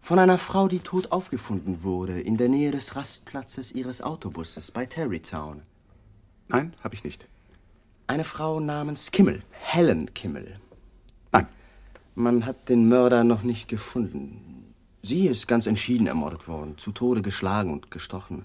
[0.00, 4.86] Von einer Frau, die tot aufgefunden wurde, in der Nähe des Rastplatzes ihres Autobusses bei
[4.86, 5.62] Terrytown.
[6.48, 7.28] Nein, habe ich nicht.
[8.06, 10.58] Eine Frau namens Kimmel, Helen Kimmel.
[11.30, 11.46] Nein.
[12.16, 14.74] Man hat den Mörder noch nicht gefunden.
[15.02, 18.44] Sie ist ganz entschieden ermordet worden, zu Tode geschlagen und gestochen.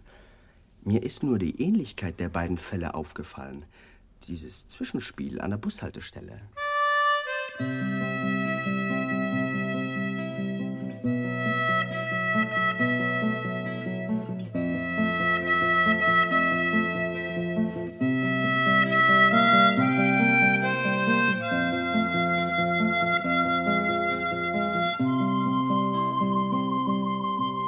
[0.84, 3.66] Mir ist nur die Ähnlichkeit der beiden Fälle aufgefallen.
[4.28, 6.42] Dieses Zwischenspiel an der Bushaltestelle.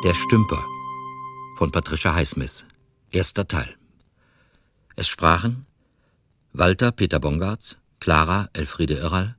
[0.08, 0.64] Der Stümper
[1.58, 2.66] von Patricia Highsmith.
[3.12, 3.76] Erster Teil.
[4.96, 5.66] Es sprachen
[6.54, 9.36] Walter Peter Bongartz, Clara Elfriede Irral,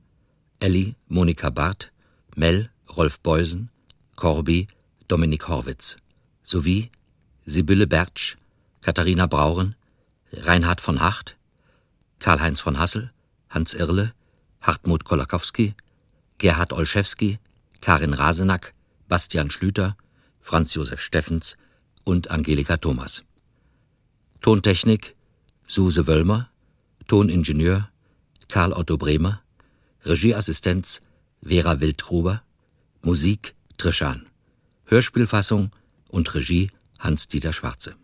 [0.59, 1.91] Elli Monika Barth,
[2.35, 3.71] Mel Rolf Beusen,
[4.15, 4.67] Corby
[5.07, 5.97] Dominik Horwitz
[6.43, 6.91] sowie
[7.47, 8.37] Sibylle Bertsch,
[8.81, 9.73] Katharina Brauren,
[10.31, 11.35] Reinhard von Hacht,
[12.19, 13.11] Karl-Heinz von Hassel,
[13.49, 14.13] Hans Irle,
[14.61, 15.73] Hartmut Kolakowski,
[16.37, 17.39] Gerhard Olszewski,
[17.81, 18.75] Karin Rasenack,
[19.07, 19.97] Bastian Schlüter,
[20.49, 21.57] Franz Josef Steffens
[22.03, 23.23] und Angelika Thomas.
[24.41, 25.15] Tontechnik
[25.67, 26.49] Suse Wöllmer,
[27.07, 27.91] Toningenieur
[28.47, 29.43] Karl Otto Bremer,
[30.05, 31.03] Regieassistenz
[31.43, 32.41] Vera Wildgruber,
[33.03, 34.25] Musik Trischan,
[34.85, 35.69] Hörspielfassung
[36.07, 37.95] und Regie Hans-Dieter Schwarze.